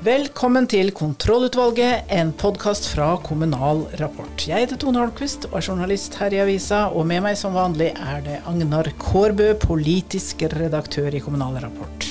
Velkommen 0.00 0.64
til 0.64 0.94
Kontrollutvalget, 0.96 2.06
en 2.08 2.30
podkast 2.32 2.86
fra 2.88 3.10
Kommunal 3.20 3.82
Rapport. 4.00 4.46
Jeg 4.48 4.64
heter 4.64 4.78
Tone 4.80 4.96
Holmquist 4.96 5.44
og 5.50 5.58
er 5.58 5.66
journalist 5.66 6.14
her 6.16 6.32
i 6.32 6.38
avisa, 6.40 6.86
og 6.88 7.04
med 7.10 7.20
meg 7.26 7.36
som 7.36 7.52
vanlig 7.52 7.90
er 7.92 8.22
det 8.24 8.38
Agnar 8.48 8.88
Kårbø, 8.96 9.50
politisk 9.60 10.46
redaktør 10.54 11.12
i 11.12 11.20
Kommunal 11.20 11.58
Rapport. 11.66 12.08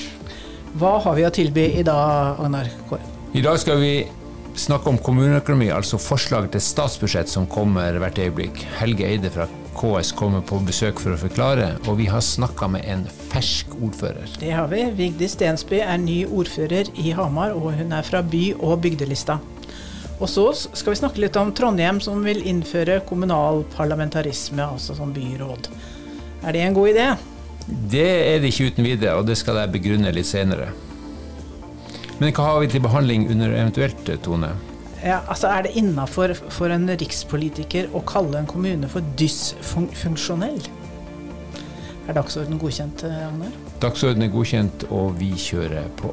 Hva 0.78 0.92
har 1.02 1.18
vi 1.18 1.26
å 1.26 1.32
tilby 1.34 1.66
i 1.80 1.82
dag, 1.82 2.38
Agnar 2.38 2.70
Kårbø? 2.86 3.10
I 3.34 3.42
dag 3.42 3.58
skal 3.58 3.82
vi 3.82 3.92
snakke 4.54 4.92
om 4.94 5.02
kommuneøkonomi, 5.10 5.72
altså 5.74 5.98
forslag 5.98 6.46
til 6.54 6.62
statsbudsjett 6.62 7.34
som 7.34 7.50
kommer 7.50 7.98
hvert 7.98 8.22
øyeblikk. 8.22 8.62
Helge 8.78 9.10
Eide 9.10 9.34
fra 9.34 9.50
KS 9.76 10.12
kommer 10.18 10.42
på 10.46 10.58
besøk 10.66 11.00
for 11.02 11.14
å 11.14 11.20
forklare, 11.20 11.72
og 11.88 11.98
vi 12.00 12.08
har 12.10 12.22
snakka 12.24 12.68
med 12.72 12.84
en 12.90 13.06
fersk 13.30 13.72
ordfører. 13.78 14.36
Det 14.40 14.50
har 14.54 14.68
vi. 14.72 14.82
Vigdis 14.98 15.36
Stensby 15.36 15.80
er 15.84 16.00
ny 16.02 16.24
ordfører 16.26 16.90
i 16.98 17.14
Hamar, 17.16 17.54
og 17.56 17.72
hun 17.78 17.94
er 17.96 18.06
fra 18.06 18.22
by- 18.22 18.58
og 18.58 18.80
bygdelista. 18.84 19.38
Og 20.20 20.28
så 20.28 20.46
skal 20.52 20.92
vi 20.92 21.00
snakke 21.00 21.22
litt 21.22 21.36
om 21.40 21.52
Trondheim, 21.56 22.00
som 22.04 22.20
vil 22.24 22.42
innføre 22.44 23.00
kommunal 23.08 23.62
parlamentarisme, 23.76 24.66
altså 24.66 24.96
som 24.98 25.14
byråd. 25.16 25.70
Er 26.44 26.52
det 26.52 26.64
en 26.66 26.76
god 26.76 26.92
idé? 26.92 27.06
Det 27.90 28.08
er 28.34 28.40
det 28.40 28.50
ikke 28.52 28.72
uten 28.72 28.84
videre, 28.84 29.16
og 29.16 29.28
det 29.28 29.38
skal 29.40 29.62
jeg 29.62 29.72
begrunne 29.78 30.12
litt 30.12 30.28
senere. 30.28 30.72
Men 32.20 32.34
hva 32.36 32.50
har 32.50 32.60
vi 32.60 32.68
til 32.68 32.84
behandling 32.84 33.30
under 33.32 33.54
eventuelt, 33.56 34.10
Tone? 34.24 34.52
Ja, 35.04 35.20
altså 35.28 35.48
Er 35.48 35.62
det 35.64 35.76
innafor 35.80 36.34
for 36.52 36.72
en 36.72 36.84
rikspolitiker 36.88 37.88
å 37.96 38.02
kalle 38.04 38.42
en 38.42 38.48
kommune 38.48 38.88
for 38.88 39.04
dysfunksjonell? 39.20 40.60
Er 42.08 42.16
dagsorden 42.18 42.58
godkjent, 42.60 43.04
Agnar? 43.08 43.54
Dagsorden 43.80 44.26
er 44.26 44.32
godkjent, 44.32 44.84
og 44.92 45.14
vi 45.20 45.30
kjører 45.40 45.88
på. 46.00 46.12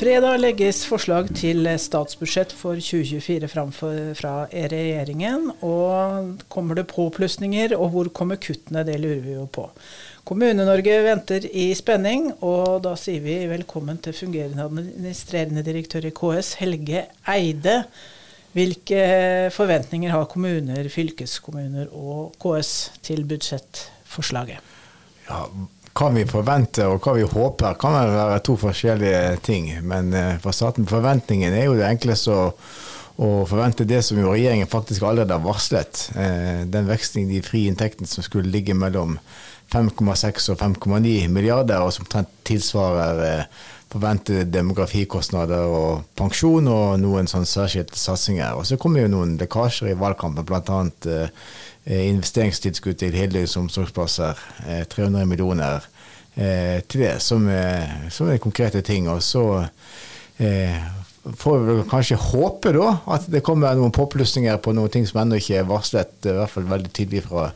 Fredag 0.00 0.38
legges 0.40 0.78
forslag 0.88 1.28
til 1.36 1.68
statsbudsjett 1.76 2.54
for 2.56 2.80
2024 2.80 3.50
fram 3.52 3.68
fra 3.76 4.32
regjeringen. 4.48 5.50
og 5.60 6.40
Kommer 6.48 6.78
det 6.80 6.86
påplussinger, 6.88 7.76
og 7.76 7.92
hvor 7.92 8.08
kommer 8.08 8.40
kuttene? 8.40 8.80
Det 8.88 8.96
lurer 8.96 9.20
vi 9.26 9.36
jo 9.36 9.44
på. 9.44 9.66
Kommune-Norge 10.28 11.00
venter 11.04 11.46
i 11.48 11.70
spenning, 11.74 12.28
og 12.44 12.82
da 12.84 12.92
sier 12.98 13.22
vi 13.24 13.38
velkommen 13.50 13.98
til 14.04 14.14
fungerende 14.14 14.66
administrerende 14.68 15.64
direktør 15.66 16.06
i 16.06 16.14
KS, 16.14 16.54
Helge 16.60 17.06
Eide. 17.30 17.82
Hvilke 18.52 19.02
forventninger 19.54 20.10
har 20.10 20.28
kommuner, 20.30 20.88
fylkeskommuner 20.90 21.90
og 21.94 22.34
KS 22.42 22.72
til 23.06 23.22
budsjettforslaget? 23.30 24.72
Ja, 25.30 25.44
hva 25.94 26.08
vi 26.14 26.24
forventer 26.28 26.90
og 26.90 27.04
hva 27.04 27.14
vi 27.16 27.26
håper, 27.26 27.76
kan 27.80 27.96
være 28.10 28.40
to 28.46 28.56
forskjellige 28.58 29.40
ting. 29.46 29.70
Men 29.86 30.14
uh, 30.14 30.38
for 30.42 30.56
staten, 30.56 30.88
forventningen 30.90 31.54
er 31.54 31.68
jo 31.68 31.76
det 31.78 31.86
enkleste 31.88 32.34
å, 32.34 32.48
å 33.22 33.30
forvente 33.50 33.86
det 33.86 34.02
som 34.06 34.18
jo 34.20 34.34
regjeringen 34.34 34.70
faktisk 34.70 35.06
allerede 35.06 35.38
har 35.38 35.46
varslet. 35.46 36.08
Uh, 36.16 36.66
den 36.70 36.90
veksten 36.90 37.24
i 37.24 37.38
de 37.38 37.44
frie 37.46 37.70
inntektene 37.70 38.10
som 38.10 38.26
skulle 38.26 38.50
ligge 38.50 38.74
mellom 38.74 39.18
5,6 39.72 40.50
og 40.52 40.60
5,9 40.60 41.28
milliarder, 41.32 41.82
og 41.84 41.92
som 41.94 42.06
omtrent 42.06 42.30
tilsvarer 42.48 43.20
uh, 43.22 43.66
forventede 43.90 44.46
demografikostnader 44.54 45.66
og 45.66 46.04
pensjon 46.18 46.68
og 46.70 47.00
noen 47.02 47.26
sånn 47.30 47.48
særskilte 47.48 47.98
satsinger. 47.98 48.54
Og 48.58 48.68
så 48.68 48.78
kommer 48.78 49.02
jo 49.04 49.12
noen 49.16 49.34
lekkasjer 49.40 49.92
i 49.92 49.98
valgkampen, 49.98 50.46
bl.a. 50.46 50.80
Uh, 51.06 51.50
investeringstilskudd 51.90 53.00
til 53.00 53.16
heldøgns 53.16 53.56
omsorgsplasser, 53.56 54.38
300 54.92 55.24
millioner 55.26 55.86
eh, 56.36 56.82
til 56.84 57.06
det, 57.06 57.14
som, 57.24 57.48
som, 58.12 58.28
er 58.28 58.38
konkrete 58.38 58.82
ting. 58.86 59.08
Og 59.08 59.22
så 59.24 59.64
eh, 60.38 60.76
får 61.24 61.58
vi 61.58 61.76
kanskje 61.90 62.16
håpe 62.16 62.72
da 62.72 62.94
at 63.12 63.26
det 63.30 63.42
kommer 63.44 63.76
noen 63.76 63.92
påplussinger 63.94 64.56
på 64.64 64.72
noen 64.76 64.92
ting 64.92 65.06
som 65.08 65.20
ennå 65.22 65.40
ikke 65.40 65.60
er 65.60 65.68
varslet, 65.68 66.12
i 66.24 66.36
hvert 66.38 66.52
fall 66.54 66.68
veldig 66.70 66.92
tydelig 66.96 67.26
fra 67.28 67.50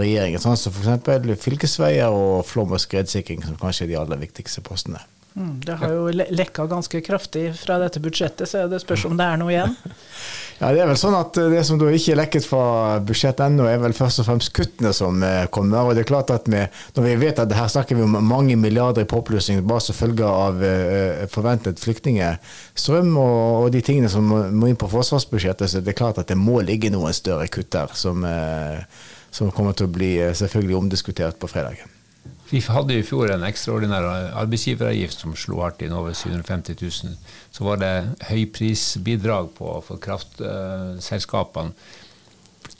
regjeringen. 0.00 0.40
Sånn 0.42 0.58
som 0.60 0.72
f.eks. 0.72 1.42
fylkesveier 1.44 2.16
og 2.16 2.46
flom- 2.48 2.72
og 2.72 2.80
skredsikring, 2.80 3.44
som 3.44 3.60
kanskje 3.60 3.86
er 3.86 3.92
de 3.92 3.98
aller 4.00 4.22
viktigste 4.24 4.64
postene. 4.64 5.02
Mm, 5.34 5.60
det 5.62 5.74
har 5.78 5.92
jo 5.94 6.08
lekka 6.10 6.66
ganske 6.66 7.00
kraftig 7.06 7.52
fra 7.54 7.78
dette 7.78 8.00
budsjettet, 8.02 8.48
så 8.50 8.64
det 8.66 8.80
spørs 8.82 9.04
om 9.06 9.16
det 9.18 9.26
er 9.26 9.40
noe 9.40 9.54
igjen. 9.54 9.76
Ja, 10.60 10.74
Det 10.74 10.82
er 10.82 10.90
vel 10.90 10.98
sånn 11.00 11.14
at 11.16 11.38
det 11.48 11.62
som 11.64 11.78
da 11.80 11.86
ikke 11.88 12.12
er 12.12 12.18
lekket 12.18 12.44
fra 12.44 12.98
budsjettet 13.00 13.46
ennå, 13.46 13.64
er 13.64 13.78
vel 13.80 13.94
først 13.96 14.20
og 14.20 14.26
fremst 14.26 14.50
kuttene 14.52 14.90
som 14.92 15.22
kommer. 15.48 15.86
og 15.88 15.94
det 15.96 16.02
er 16.02 16.08
klart 16.10 16.32
at 16.34 16.50
vi, 16.52 16.66
Når 16.96 17.06
vi 17.06 17.14
vet 17.16 17.38
at 17.40 17.54
her 17.56 17.70
snakker 17.72 17.96
vi 17.96 18.02
om 18.04 18.18
mange 18.28 18.58
milliarder 18.60 19.06
i 19.06 19.08
påplussing 19.08 19.62
bare 19.66 19.80
som 19.80 19.96
følge 19.96 20.26
av 20.28 20.60
forventet 21.32 21.80
flyktningstrøm 21.80 23.16
og, 23.16 23.64
og, 23.64 23.70
de 23.72 23.80
tingene 23.80 24.10
som 24.12 24.28
må 24.28 24.68
inn 24.68 24.76
på 24.76 24.90
forsvarsbudsjettet, 24.92 25.70
så 25.70 25.80
det 25.80 25.94
er 25.94 26.00
klart 26.02 26.20
at 26.20 26.28
det 26.28 26.36
må 26.36 26.60
ligge 26.60 26.92
noen 26.92 27.16
større 27.16 27.48
kutt 27.48 27.72
der, 27.72 27.88
som, 27.96 28.26
som 29.32 29.50
kommer 29.56 29.72
til 29.72 29.88
å 29.88 29.94
bli 29.96 30.12
selvfølgelig 30.36 30.76
omdiskutert 30.76 31.40
på 31.40 31.48
fredag. 31.48 31.88
Vi 32.50 32.58
hadde 32.66 32.96
i 32.98 33.02
fjor 33.06 33.30
en 33.30 33.46
ekstraordinær 33.46 34.06
arbeidsgiveravgift 34.40 35.22
som 35.22 35.36
slo 35.38 35.60
hardt 35.62 35.84
inn 35.86 35.94
over 35.94 36.16
750 36.18 36.80
000. 36.82 37.18
Så 37.54 37.66
var 37.66 37.78
det 37.78 37.92
høyprisbidrag 38.26 39.52
på 39.54 39.74
for 39.86 40.02
kraftselskapene. 40.02 41.70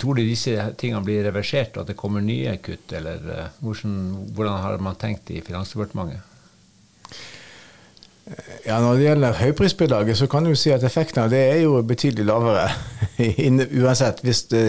Tror 0.00 0.16
du 0.16 0.24
disse 0.24 0.56
tingene 0.80 1.04
blir 1.04 1.22
reversert, 1.26 1.76
og 1.76 1.84
at 1.84 1.92
det 1.92 1.98
kommer 2.00 2.24
nye 2.24 2.56
kutt? 2.64 2.90
Eller 2.96 3.52
hvordan, 3.60 3.94
hvordan 4.34 4.58
har 4.64 4.82
man 4.82 4.98
tenkt 4.98 5.30
i 5.30 5.42
Finansdepartementet? 5.44 6.26
Ja, 8.64 8.76
Når 8.80 8.94
det 8.94 9.04
gjelder 9.04 9.38
høyprisbidraget, 9.40 10.18
så 10.18 10.26
kan 10.30 10.44
du 10.46 10.52
si 10.54 10.70
at 10.70 10.84
effekten 10.86 11.24
av 11.24 11.32
det 11.32 11.40
er 11.50 11.62
jo 11.64 11.80
betydelig 11.82 12.26
lavere. 12.28 12.68
Uansett, 13.82 14.20
hvis 14.24 14.44
det, 14.52 14.62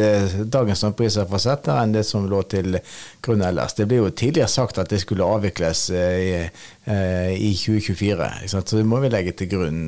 dagens 0.51 0.81
strømpriser 0.81 1.27
får 1.29 1.43
sette 1.43 1.75
enn 1.77 1.93
det 1.93 2.03
som 2.07 2.25
lå 2.29 2.41
til 2.49 2.79
grunn 3.21 3.45
ellers. 3.45 3.75
Det 3.77 3.85
ble 3.89 4.01
jo 4.01 4.09
tidligere 4.09 4.49
sagt 4.49 4.81
at 4.81 4.89
det 4.89 5.01
skulle 5.03 5.27
avvikles 5.27 5.83
i, 5.93 6.41
i 6.87 7.53
2024. 7.53 8.31
Så 8.49 8.63
det 8.71 8.87
må 8.87 9.03
vi 9.03 9.13
legge 9.13 9.35
til 9.37 9.51
grunn. 9.53 9.85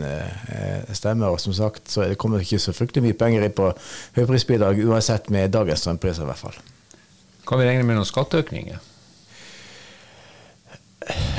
Stemmer. 0.93 1.33
Og 1.33 1.41
som 1.41 1.55
sagt, 1.57 1.87
så 1.89 2.05
det 2.05 2.19
kommer 2.21 2.43
ikke 2.43 2.61
så 2.61 2.75
fryktelig 2.75 3.07
mye 3.07 3.17
penger 3.17 3.47
inn 3.47 3.57
på 3.57 3.73
høyprisbidrag 4.19 4.83
uansett 4.85 5.33
med 5.33 5.55
dagens 5.55 5.87
strømpriser, 5.87 6.27
i 6.27 6.29
hvert 6.29 6.45
fall. 6.45 6.63
Kan 7.47 7.59
vi 7.59 7.67
regne 7.67 7.87
med 7.87 7.97
noen 7.97 8.07
skatteøkninger? 8.07 8.92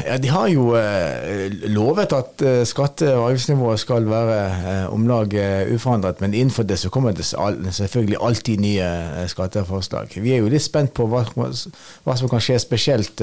Ja, 0.04 0.18
De 0.18 0.28
har 0.28 0.48
jo 0.52 0.74
eh, 0.76 1.48
lovet 1.72 2.12
at 2.12 2.42
eh, 2.44 2.60
skatte- 2.68 3.14
og 3.16 3.30
avgiftsnivået 3.30 3.80
skal 3.80 4.04
være 4.08 4.38
eh, 4.44 4.92
om 4.92 5.06
lag 5.08 5.32
uforandret, 5.74 6.20
men 6.20 6.34
innenfor 6.34 6.62
det 6.68 6.78
så 6.78 6.90
kommer 6.92 7.12
det 7.12 7.24
selvfølgelig 7.24 8.18
alltid 8.20 8.60
nye 8.60 9.28
skatteforslag. 9.28 10.20
Vi 10.20 10.32
er 10.32 10.38
jo 10.42 10.48
litt 10.52 10.64
spent 10.64 10.94
på 10.94 11.06
hva, 11.08 11.24
hva 11.24 12.16
som 12.16 12.28
kan 12.28 12.40
skje 12.42 12.58
spesielt 12.62 13.22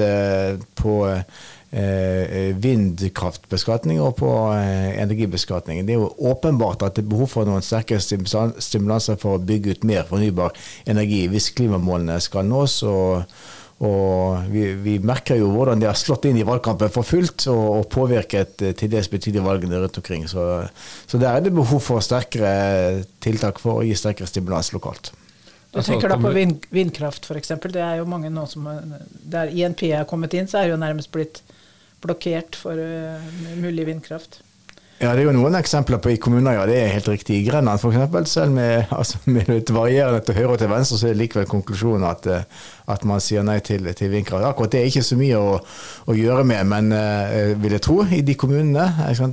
på 0.82 0.94
vindkraftbeskatning 1.72 4.00
og 4.04 4.18
på 4.18 4.28
energibeskatning. 4.52 5.86
Det 5.86 5.94
er 5.94 6.02
jo 6.02 6.12
åpenbart 6.32 6.82
at 6.84 6.98
det 6.98 7.06
er 7.06 7.14
behov 7.14 7.28
for 7.32 7.48
noen 7.48 7.64
sterke 7.64 7.96
stimulanser 8.02 9.16
for 9.16 9.38
å 9.38 9.40
bygge 9.40 9.78
ut 9.78 9.88
mer 9.88 10.04
fornybar 10.10 10.52
energi 10.84 11.24
hvis 11.32 11.54
klimamålene 11.56 12.20
skal 12.20 12.44
nås. 12.50 12.82
og 12.82 13.24
og 13.82 14.44
vi, 14.52 14.66
vi, 14.78 14.92
merker 15.02 15.40
jo 15.40 15.48
hvordan 15.50 15.80
de 15.82 15.88
har 15.88 15.98
slått 15.98 16.28
inn 16.28 16.36
i 16.38 16.44
valgkampen 16.46 16.92
for 16.94 17.06
fullt 17.06 17.48
og, 17.50 17.64
og 17.80 17.88
påvirket 17.90 18.62
til 18.78 18.92
dels 18.92 19.10
betydelige 19.10 19.42
valgene 19.42 19.80
rundt 19.82 19.98
omkring. 19.98 20.28
Så, 20.30 20.44
så, 21.06 21.18
der 21.18 21.32
er 21.32 21.42
det 21.42 21.54
behov 21.56 21.82
for 21.82 22.04
sterkere 22.04 23.02
tiltak 23.24 23.58
for 23.62 23.80
å 23.80 23.86
gi 23.86 23.96
sterkere 23.98 24.30
stimulans 24.30 24.70
lokalt. 24.76 25.10
Du 25.72 25.80
tenker 25.80 26.12
da 26.12 26.20
på 26.20 26.30
vind, 26.34 26.68
vindkraft 26.70 27.26
f.eks. 27.26 27.54
Det 27.72 27.82
er 27.82 27.98
jo 27.98 28.06
mange 28.06 28.30
nå 28.30 28.44
som 28.46 28.68
Der 29.32 29.50
INP 29.50 29.86
er 29.88 30.06
kommet 30.08 30.36
inn, 30.36 30.46
så 30.46 30.60
er 30.60 30.68
det 30.68 30.76
jo 30.76 30.82
nærmest 30.82 31.10
blitt 31.14 31.40
blokkert 32.02 32.58
for 32.58 32.78
uh, 32.78 33.30
mulig 33.62 33.86
vindkraft. 33.88 34.42
Ja, 35.02 35.16
Det 35.16 35.24
er 35.24 35.32
jo 35.32 35.32
noen 35.34 35.56
eksempler 35.58 35.98
på 35.98 36.12
i 36.12 36.18
kommuner, 36.22 36.54
ja, 36.54 36.62
det 36.62 36.76
er 36.78 36.92
helt 36.94 37.08
riktig. 37.10 37.40
I 37.40 37.46
Grenland 37.48 37.80
f.eks., 37.82 38.30
selv 38.30 38.52
med, 38.54 38.84
altså, 39.00 39.18
med 39.26 39.48
litt 39.50 39.70
varierende 39.74 40.20
til 40.22 40.36
høyre 40.36 40.52
og 40.54 40.60
til 40.60 40.68
venstre, 40.70 40.98
så 41.00 41.08
er 41.08 41.16
det 41.16 41.24
likevel 41.24 41.48
konklusjonen 41.50 42.04
at, 42.06 42.28
at 42.86 43.02
man 43.10 43.18
sier 43.18 43.42
nei 43.42 43.56
til, 43.66 43.88
til 43.98 44.12
vindkraft. 44.12 44.46
Akkurat 44.46 44.70
det 44.70 44.78
er 44.78 44.92
ikke 44.92 45.02
så 45.02 45.18
mye 45.18 45.40
å, 45.42 45.56
å 46.06 46.14
gjøre 46.14 46.44
med, 46.46 46.70
men 46.70 46.94
uh, 46.94 47.50
vil 47.64 47.74
jeg 47.74 47.82
tro, 47.82 47.96
i 48.14 48.20
de 48.22 48.36
kommunene. 48.38 48.84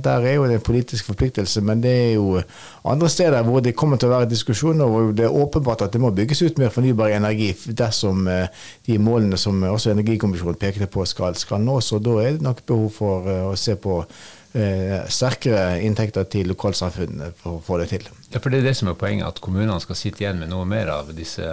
Der 0.02 0.26
er 0.26 0.34
jo 0.40 0.48
det 0.50 0.56
en 0.58 0.66
politisk 0.66 1.12
forpliktelse, 1.12 1.62
men 1.62 1.86
det 1.86 1.94
er 2.00 2.10
jo 2.16 2.42
andre 2.90 3.12
steder 3.14 3.46
hvor 3.46 3.62
det 3.62 3.76
kommer 3.78 4.02
til 4.02 4.10
å 4.10 4.16
være 4.16 4.30
diskusjoner 4.32 4.90
hvor 4.90 5.14
det 5.14 5.28
er 5.28 5.38
åpenbart 5.44 5.86
at 5.86 5.94
det 5.94 6.02
må 6.02 6.10
bygges 6.16 6.42
ut 6.48 6.58
mer 6.58 6.74
fornybar 6.74 7.14
energi 7.14 7.52
dersom 7.78 8.26
uh, 8.26 8.50
de 8.90 8.98
målene 8.98 9.38
som 9.38 9.62
også 9.70 9.94
Energikommisjonen 9.94 10.58
pekte 10.58 10.90
på 10.90 11.06
skal, 11.06 11.38
skal 11.38 11.62
nås. 11.62 11.94
og 11.94 12.02
Da 12.10 12.18
er 12.24 12.38
det 12.40 12.46
nok 12.50 12.66
behov 12.66 12.92
for 12.98 13.30
uh, 13.30 13.52
å 13.52 13.56
se 13.60 13.78
på 13.78 14.02
sterkere 14.50 15.78
inntekter 15.86 16.24
til 16.26 16.48
lokalsamfunnene 16.50 17.28
for 17.38 17.60
å 17.60 17.62
få 17.62 17.76
det 17.78 17.90
til. 17.92 18.08
Ja, 18.32 18.40
for 18.40 18.50
Det 18.50 18.58
er 18.58 18.66
det 18.66 18.76
som 18.76 18.90
er 18.90 18.96
poenget, 18.98 19.28
at 19.28 19.38
kommunene 19.40 19.78
skal 19.80 19.98
sitte 19.98 20.24
igjen 20.24 20.40
med 20.42 20.50
noe 20.50 20.66
mer 20.66 20.90
av 20.90 21.12
disse 21.14 21.46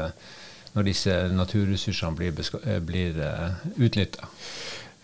når 0.73 0.85
disse 0.89 1.13
naturressursene 1.33 2.17
blir, 2.17 2.81
blir 2.85 3.21
utnytta? 3.77 4.29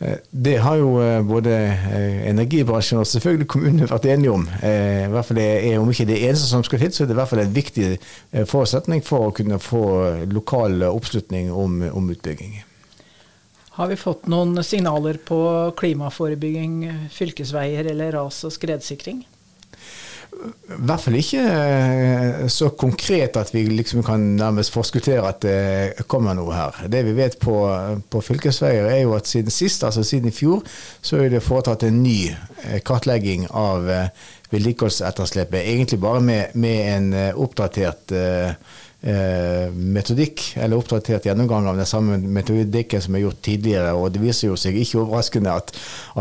Eh, 0.04 0.18
det 0.32 0.58
har 0.58 0.76
jo 0.76 0.98
eh, 1.02 1.22
både 1.26 1.54
eh, 1.54 2.30
energibransjen 2.30 3.00
og 3.00 3.08
selvfølgelig 3.08 3.48
kommunene 3.48 3.90
vært 3.90 4.08
enige 4.10 4.34
om. 4.34 4.46
I 4.64 5.08
hvert 5.14 5.30
fall 5.30 5.40
er, 5.44 5.80
Om 5.80 5.92
ikke 5.92 6.10
det 6.10 6.20
eneste 6.28 6.50
som 6.50 6.64
skal 6.64 6.80
til, 6.80 6.94
så 6.94 7.04
er 7.04 7.08
det 7.08 7.16
i 7.16 7.22
hvert 7.22 7.30
fall 7.30 7.44
en 7.44 7.56
viktig 7.56 7.90
forutsetning 8.50 9.04
for 9.06 9.30
å 9.30 9.34
kunne 9.36 9.60
få 9.62 9.86
lokal 10.32 10.84
oppslutning 10.90 11.52
om, 11.52 11.82
om 11.94 12.10
utbygging. 12.10 12.62
Har 13.74 13.88
vi 13.90 13.96
fått 13.98 14.28
noen 14.30 14.60
signaler 14.62 15.18
på 15.26 15.38
klimaforebygging, 15.78 17.08
fylkesveier 17.10 17.88
eller 17.90 18.12
ras- 18.14 18.44
og 18.46 18.54
skredsikring? 18.54 19.24
I 20.34 20.78
hvert 20.78 21.02
fall 21.02 21.18
ikke 21.18 21.42
eh, 21.42 22.44
så 22.54 22.70
konkret 22.78 23.38
at 23.40 23.50
vi 23.54 23.64
liksom 23.70 24.04
kan 24.06 24.22
nærmest 24.38 24.74
forskuttere 24.74 25.26
at 25.26 25.42
det 25.46 26.06
kommer 26.10 26.38
noe 26.38 26.54
her. 26.54 26.84
Det 26.90 27.02
vi 27.08 27.16
vet 27.18 27.40
på, 27.42 27.56
på 28.14 28.22
fylkesveier 28.22 28.92
er 28.92 29.02
jo 29.04 29.16
at 29.18 29.30
siden 29.30 29.54
sist, 29.54 29.86
altså 29.86 30.04
siden 30.06 30.30
i 30.30 30.36
fjor, 30.36 30.62
så 31.02 31.24
er 31.24 31.34
det 31.34 31.44
foretatt 31.46 31.88
en 31.88 32.02
ny 32.06 32.30
eh, 32.30 32.80
kartlegging 32.86 33.48
av 33.50 33.90
eh, 33.90 34.32
vedlikeholdsetterslepet. 34.54 35.62
Egentlig 35.64 36.02
bare 36.02 36.22
med, 36.22 36.54
med 36.54 36.94
en 36.94 37.14
oppdatert 37.42 38.14
metodikk, 39.04 40.46
eller 40.64 40.80
oppdatert 40.80 41.26
gjennomgang 41.28 41.66
av 41.68 41.80
den 41.80 41.90
samme 41.90 42.16
metodikken 42.18 43.04
som 43.04 43.18
er 43.18 43.26
gjort 43.26 43.42
tidligere. 43.44 43.92
Og 44.00 44.14
det 44.16 44.22
viser 44.24 44.48
jo 44.48 44.60
seg 44.60 44.78
ikke 44.80 45.02
overraskende 45.02 45.58
at, 45.60 45.74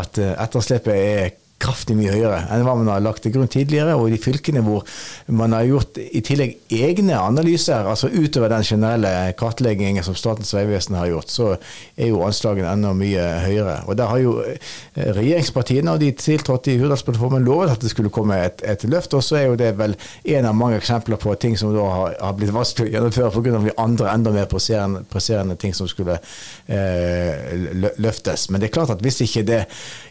at 0.02 0.18
etterslepet 0.32 0.96
er 0.96 1.30
kraftig 1.62 1.96
mye 1.98 2.12
høyere 2.14 2.40
enn 2.52 2.64
hva 2.66 2.74
man 2.78 2.90
har 2.90 3.02
lagt 3.04 3.22
til 3.24 3.34
grunn 3.34 3.50
tidligere. 3.50 3.94
Og 3.98 4.08
i 4.08 4.16
de 4.16 4.20
fylkene 4.22 4.62
hvor 4.66 4.86
man 5.32 5.54
har 5.56 5.66
gjort 5.68 6.00
i 6.02 6.22
tillegg 6.24 6.58
egne 6.72 7.18
analyser, 7.18 7.86
altså 7.88 8.10
utover 8.10 8.52
den 8.52 8.66
generelle 8.66 9.32
kartleggingen 9.38 10.04
som 10.04 10.16
Statens 10.18 10.52
vegvesen 10.56 10.98
har 10.98 11.10
gjort, 11.12 11.32
så 11.32 11.48
er 11.96 12.10
jo 12.10 12.22
anslagene 12.26 12.72
enda 12.72 12.92
mye 12.96 13.26
høyere. 13.46 13.78
Og 13.86 13.98
der 13.98 14.10
har 14.10 14.22
jo 14.22 14.34
eh, 14.42 14.72
regjeringspartiene 15.18 15.94
og 15.94 16.02
de 16.02 16.12
tiltrådte 16.18 16.74
i 16.74 16.78
Hurdalsplattformen 16.80 17.46
lovet 17.46 17.74
at 17.76 17.84
det 17.84 17.92
skulle 17.92 18.12
komme 18.12 18.38
et, 18.46 18.64
et 18.66 18.86
løft, 18.90 19.14
og 19.18 19.24
så 19.24 19.38
er 19.40 19.46
jo 19.50 19.58
det 19.60 19.72
vel 19.78 19.96
en 20.36 20.48
av 20.48 20.56
mange 20.58 20.80
eksempler 20.80 21.20
på 21.22 21.34
ting 21.42 21.56
som 21.58 21.74
da 21.74 21.86
har, 21.88 22.16
har 22.20 22.36
blitt 22.38 22.54
vanskelig 22.54 22.90
å 22.90 22.94
gjennomføre 22.96 23.32
pga. 23.36 23.62
de 23.62 23.76
andre 23.80 24.10
enda 24.12 24.34
mer 24.34 24.50
presserende, 24.50 25.04
presserende 25.10 25.56
ting 25.60 25.74
som 25.76 25.88
skulle 25.90 26.18
eh, 26.66 27.88
løftes. 28.02 28.48
Men 28.50 28.62
det 28.62 28.68
er 28.68 28.76
klart 28.78 28.94
at 28.94 29.02
hvis 29.04 29.22
ikke 29.26 29.44
det 29.46 29.62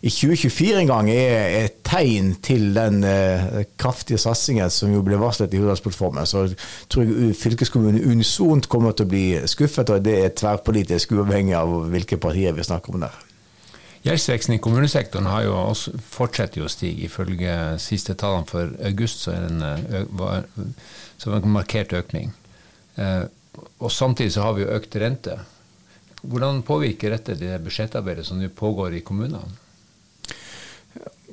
i 0.01 0.11
2024 0.11 0.81
engang 0.83 1.09
er 1.11 1.40
et 1.41 1.81
tegn 1.87 2.35
til 2.43 2.71
den 2.75 3.01
eh, 3.07 3.63
kraftige 3.79 4.19
satsingen 4.21 4.71
som 4.73 4.93
jo 4.93 5.01
ble 5.05 5.19
varslet 5.21 5.53
i 5.53 5.61
Hurdalsplattformen, 5.61 6.27
så 6.29 6.45
tror 6.91 7.07
jeg 7.07 7.35
fylkeskommunen 7.39 8.03
unisont 8.11 8.69
kommer 8.71 8.95
til 8.95 9.07
å 9.07 9.11
bli 9.11 9.25
skuffet, 9.49 9.91
og 9.91 10.05
det 10.05 10.15
er 10.21 10.37
tverrpolitisk, 10.37 11.15
uavhengig 11.17 11.57
av 11.57 11.73
hvilke 11.91 12.19
partier 12.21 12.55
vi 12.57 12.65
snakker 12.67 12.95
om 12.95 13.05
der. 13.05 13.19
Gjeldsveksten 14.01 14.55
i 14.55 14.61
kommunesektoren 14.63 15.29
jo 15.45 15.53
også, 15.59 15.93
fortsetter 16.09 16.63
jo 16.63 16.65
å 16.65 16.71
stige. 16.73 17.05
Ifølge 17.05 17.77
siste 17.81 18.15
tallene 18.17 18.49
for 18.49 18.71
august 18.87 19.27
så 19.27 19.35
er 19.35 19.43
det 19.45 19.99
en, 20.01 20.71
en 21.37 21.51
markert 21.53 21.93
økning. 21.93 22.31
Eh, 22.97 23.27
og 23.77 23.91
Samtidig 23.93 24.33
så 24.33 24.47
har 24.47 24.55
vi 24.57 24.65
jo 24.65 24.73
økt 24.73 24.97
rente. 24.97 25.37
Hvordan 26.21 26.63
påvirker 26.65 27.13
dette 27.13 27.37
det 27.37 27.59
budsjettarbeidet 27.65 28.25
som 28.25 28.41
nå 28.41 28.49
pågår 28.53 28.97
i 28.97 29.03
kommunene? 29.05 29.69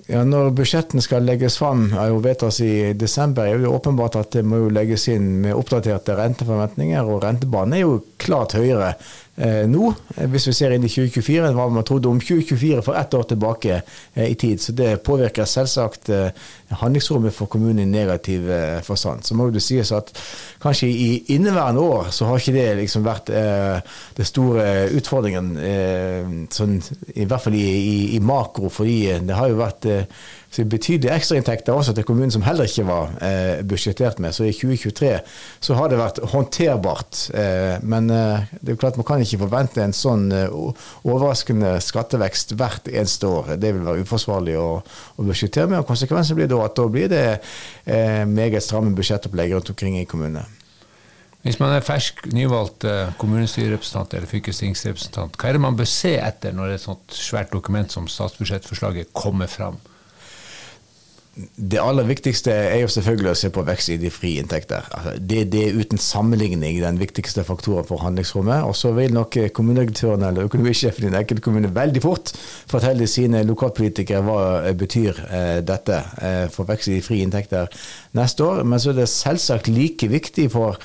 Ja, 0.09 0.23
Når 0.25 0.55
budsjettene 0.57 1.03
skal 1.05 1.27
legges 1.29 1.59
fram 1.61 1.91
og 1.93 2.23
vedtas 2.25 2.63
i 2.65 2.95
desember, 2.97 3.45
er 3.45 3.61
det 3.61 3.69
åpenbart 3.69 4.17
at 4.17 4.31
det 4.39 4.45
må 4.49 4.63
legges 4.73 5.05
inn 5.13 5.27
med 5.43 5.53
oppdaterte 5.53 6.17
renteforventninger. 6.17 7.05
og 7.05 7.21
Rentebanen 7.27 7.77
er 7.77 7.83
jo 7.85 7.99
klart 8.17 8.57
høyere 8.57 8.95
nå, 9.39 9.93
hvis 10.33 10.49
vi 10.49 10.53
ser 10.57 10.73
inn 10.75 10.83
i 10.83 10.91
2024, 10.91 11.47
enn 11.47 11.57
hva 11.57 11.69
man 11.71 11.87
trodde 11.87 12.11
om 12.11 12.19
2024 12.19 12.83
for 12.83 12.99
ett 12.99 13.15
år 13.15 13.27
tilbake 13.31 13.77
eh, 13.79 14.27
i 14.27 14.35
tid. 14.35 14.61
Så 14.63 14.75
det 14.75 14.97
påvirker 15.07 15.47
selvsagt 15.49 16.11
eh, 16.15 16.31
handlingsrommet 16.81 17.35
for 17.35 17.51
kommunen 17.51 17.85
i 17.85 17.91
negativ 17.91 18.51
eh, 18.51 18.81
forstand. 18.87 19.25
Så 19.25 19.37
må 19.39 19.49
det 19.55 19.63
sies 19.65 19.93
at 19.95 20.11
kanskje 20.63 20.89
i 20.91 21.09
inneværende 21.37 21.85
år 21.85 22.11
så 22.15 22.29
har 22.29 22.43
ikke 22.43 22.57
det 22.57 22.67
liksom 22.83 23.07
vært 23.07 23.31
eh, 23.31 23.79
det 24.17 24.27
store 24.27 24.67
utfordringen, 24.99 25.53
eh, 25.63 26.35
sånn, 26.55 26.79
i 27.15 27.29
hvert 27.29 27.47
fall 27.47 27.59
i, 27.59 27.65
i, 27.79 27.99
i, 28.17 28.21
makro, 28.25 28.73
fordi 28.73 28.99
det 29.23 29.39
har 29.39 29.53
jo 29.53 29.63
vært 29.63 29.89
så 30.51 30.65
betydelige 30.65 31.13
ekstrainntekter 31.13 31.77
også 31.77 31.93
til 31.93 32.07
kommunen 32.09 32.33
som 32.33 32.43
heller 32.47 32.65
ikke 32.69 32.87
var 32.89 33.11
eh, 33.25 33.61
budsjettert 33.69 34.19
med. 34.19 34.33
Så 34.33 34.47
i 34.49 34.53
2023 34.53 35.11
så 35.61 35.77
har 35.77 35.91
det 35.93 35.99
vært 36.01 36.21
håndterbart. 36.33 37.21
Eh, 37.37 37.77
men 37.85 38.09
eh, 38.11 38.47
det 38.61 38.73
er 38.73 38.81
klart 38.81 38.97
man 38.97 39.07
kan 39.09 39.21
ikke 39.21 39.43
forvente 39.45 39.85
en 39.85 39.93
sånn 39.97 40.31
eh, 40.33 40.55
overraskende 41.05 41.75
skattevekst 41.85 42.57
hvert 42.57 42.89
eneste 42.89 43.29
år. 43.29 43.57
Det 43.61 43.75
vil 43.77 43.85
være 43.85 44.07
uforsvarlig 44.07 44.57
å, 44.57 44.69
å 44.81 45.27
budsjettere 45.27 45.69
med. 45.69 45.83
og 45.83 45.91
Konsekvensen 45.91 46.39
blir 46.39 46.49
da 46.49 46.63
at 46.65 46.79
da 46.81 46.87
blir 46.89 47.13
det 47.13 47.27
eh, 47.85 48.25
meget 48.25 48.65
stramme 48.65 48.97
budsjettopplegg 48.97 49.53
rundt 49.53 49.75
omkring 49.75 50.01
i 50.01 50.09
kommunene. 50.09 50.47
Hvis 51.45 51.61
man 51.61 51.71
er 51.71 51.85
fersk, 51.87 52.25
nyvalgt 52.35 52.89
eh, 52.89 53.13
kommunestyrerepresentant 53.21 54.17
eller 54.17 54.33
fylkestingsrepresentant, 54.33 55.37
hva 55.39 55.53
er 55.53 55.59
det 55.59 55.63
man 55.63 55.77
bør 55.79 55.87
se 55.89 56.17
etter 56.19 56.57
når 56.57 56.75
et 56.75 56.83
sånt 56.83 57.15
svært 57.15 57.53
dokument 57.53 57.93
som 57.93 58.09
statsbudsjettforslaget 58.11 59.13
kommer 59.17 59.47
fram? 59.53 59.79
Det 61.57 61.79
aller 61.79 62.07
viktigste 62.09 62.51
er 62.51 62.81
jo 62.83 62.89
selvfølgelig 62.91 63.31
å 63.31 63.39
se 63.39 63.51
på 63.55 63.63
vekst 63.67 63.93
i 63.95 63.99
de 64.01 64.11
frie 64.11 64.43
inntekter. 64.43 64.87
Altså, 64.95 65.13
det, 65.19 65.45
det, 65.53 65.61
er 65.69 65.79
uten 65.79 66.01
sammenligning 66.03 66.81
den 66.83 66.99
viktigste 66.99 67.45
faktoren 67.47 67.87
for 67.87 68.03
handlingsrommet. 68.03 68.67
Og 68.67 68.75
så 68.77 68.91
vil 68.97 69.15
nok 69.15 69.39
kommunedirektøren 69.55 70.25
eller 70.27 70.49
økonomisjefen 70.49 71.07
i 71.07 71.11
den 71.11 71.19
enkelte 71.21 71.45
kommune 71.45 71.71
veldig 71.75 72.03
fort 72.03 72.33
fortelle 72.69 73.07
sine 73.11 73.45
lokalpolitikere 73.47 74.25
hva 74.27 74.41
eh, 74.65 74.75
betyr 74.79 75.23
eh, 75.29 75.61
dette 75.67 76.01
eh, 76.23 76.45
for 76.53 76.69
vekst 76.69 76.91
i 76.91 76.99
de 76.99 77.05
frie 77.07 77.27
inntekter 77.27 77.71
neste 78.19 78.47
år. 78.47 78.65
Men 78.67 78.83
så 78.83 78.93
er 78.93 79.01
det 79.01 79.09
selvsagt 79.13 79.71
like 79.71 80.11
viktig 80.11 80.49
for, 80.55 80.81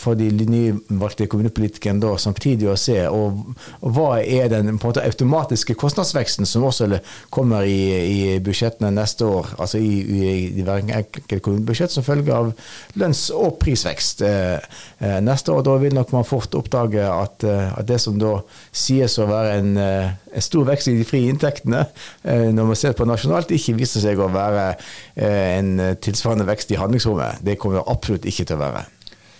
for 0.00 0.18
de 0.18 0.28
nyvalgte 0.30 1.26
kommunepolitikerne 1.32 2.02
da, 2.02 2.12
samtidig 2.20 2.68
å 2.68 2.76
se 2.80 2.98
og, 3.08 3.38
og 3.80 3.94
hva 3.96 4.08
er 4.20 4.50
den 4.52 4.74
måte, 4.76 5.00
automatiske 5.00 5.76
kostnadsveksten 5.80 6.48
som 6.48 6.66
også 6.68 6.90
kommer 7.32 7.64
i, 7.64 7.78
i 7.96 8.18
budsjettene 8.44 8.90
neste 8.94 9.24
år 9.24 9.54
altså 9.56 9.80
i, 9.80 9.92
i, 10.00 10.32
i 10.60 10.64
hver 10.66 10.84
enkelt 10.84 11.42
kommunebudsjett 11.44 11.92
som 11.92 12.04
følge 12.06 12.34
av 12.34 12.52
lønns- 13.00 13.28
og 13.34 13.58
prisvekst 13.62 14.22
eh, 14.26 14.56
eh, 14.98 15.18
neste 15.24 15.52
år. 15.54 15.64
Da 15.66 15.76
vil 15.82 15.96
nok 15.96 16.12
man 16.14 16.26
fort 16.28 16.54
oppdage 16.58 17.04
at, 17.06 17.46
eh, 17.46 17.78
at 17.78 17.88
det 17.88 18.00
som 18.02 18.18
da 18.20 18.38
sies 18.70 19.18
å 19.22 19.28
være 19.30 19.58
en, 19.60 19.72
en, 19.78 20.44
stor 20.46 20.66
vekst 20.68 20.90
i 20.92 20.96
de 20.98 21.06
frie 21.08 21.30
inntektene, 21.32 21.86
når 22.26 22.68
man 22.68 22.78
ser 22.78 22.96
på 22.96 23.06
nasjonalt, 23.08 23.54
ikke 23.56 23.76
viser 23.78 24.04
seg 24.04 24.20
å 24.20 24.28
være 24.32 24.66
en 25.16 25.72
tilsvarende 26.02 26.46
vekst 26.48 26.74
i 26.74 26.80
handlingsrommet. 26.80 27.40
Det 27.46 27.56
kommer 27.60 27.86
absolutt 27.88 28.28
ikke 28.28 28.44
til 28.50 28.58
å 28.58 28.66
være. 28.66 28.84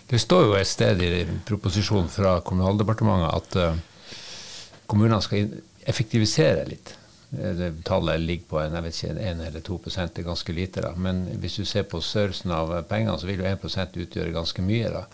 Det 0.07 0.21
står 0.23 0.45
jo 0.47 0.55
et 0.55 0.69
sted 0.71 1.01
i 1.03 1.25
proposisjonen 1.49 2.09
fra 2.13 2.37
Kommunaldepartementet 2.47 3.35
at 3.35 4.87
kommunene 4.87 5.19
skal 5.25 5.51
effektivisere 5.87 6.67
litt. 6.69 6.93
Det 7.31 7.73
tallet 7.85 8.21
ligger 8.23 8.47
på 8.49 8.61
en, 8.61 8.77
jeg 8.77 8.85
vet 8.85 8.99
ikke, 9.01 9.15
1 9.33 9.41
eller 9.49 9.65
2 9.67 9.79
det 9.87 10.05
er 10.21 10.29
ganske 10.29 10.53
lite. 10.53 10.81
da. 10.81 10.93
Men 10.97 11.25
hvis 11.41 11.57
du 11.57 11.65
ser 11.65 11.83
på 11.83 12.01
størrelsen 12.01 12.51
av 12.51 12.71
pengene, 12.89 13.19
så 13.19 13.27
vil 13.27 13.43
jo 13.43 13.51
1% 13.51 13.99
utgjøre 14.05 14.33
ganske 14.33 14.63
mye. 14.63 14.91
da. 14.91 15.05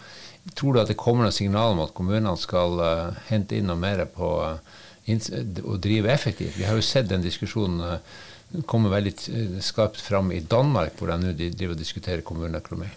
Tror 0.54 0.74
du 0.74 0.80
at 0.80 0.88
det 0.88 0.98
kommer 1.00 1.24
noen 1.24 1.32
signal 1.32 1.72
om 1.72 1.84
at 1.84 1.94
kommunene 1.94 2.36
skal 2.36 2.80
uh, 2.80 3.14
hente 3.30 3.56
inn 3.56 3.66
noe 3.70 3.78
mer 3.78 4.04
på 4.10 4.28
uh, 4.42 4.58
å 5.64 5.78
drive 5.78 6.12
effektivt? 6.12 6.58
Vi 6.58 6.66
har 6.68 6.76
jo 6.76 6.84
sett 6.84 7.08
den 7.08 7.22
diskusjonen 7.22 7.80
uh, 7.80 8.62
komme 8.68 8.92
veldig 8.92 9.14
skarpt 9.64 10.02
fram 10.02 10.32
i 10.32 10.42
Danmark, 10.44 10.98
hvor 10.98 11.08
de 11.08 11.16
nå 11.22 11.32
driver 11.38 11.72
og 11.72 11.80
diskuterer 11.80 12.26
kommuneøkonomi. 12.26 12.90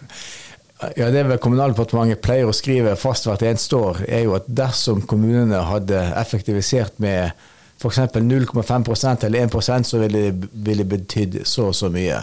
Ja, 0.76 1.10
Det 1.10 1.22
vel 1.24 1.38
Kommunaldepartementet 1.40 2.20
pleier 2.24 2.50
å 2.50 2.54
skrive 2.56 2.96
fast 3.00 3.24
hvert 3.28 3.44
eneste 3.48 3.78
år, 3.80 4.02
er 4.12 4.26
jo 4.26 4.34
at 4.36 4.48
dersom 4.48 5.00
kommunene 5.08 5.62
hadde 5.70 6.02
effektivisert 6.20 6.98
med 7.00 7.32
f.eks. 7.78 7.98
0,5% 7.98 9.26
eller 9.26 9.38
1 9.44 9.86
så 9.86 9.98
ville 9.98 10.18
det 10.18 10.48
ville 10.66 10.84
betydd 10.84 11.40
så 11.44 11.68
og 11.70 11.74
så 11.76 11.90
mye. 11.92 12.18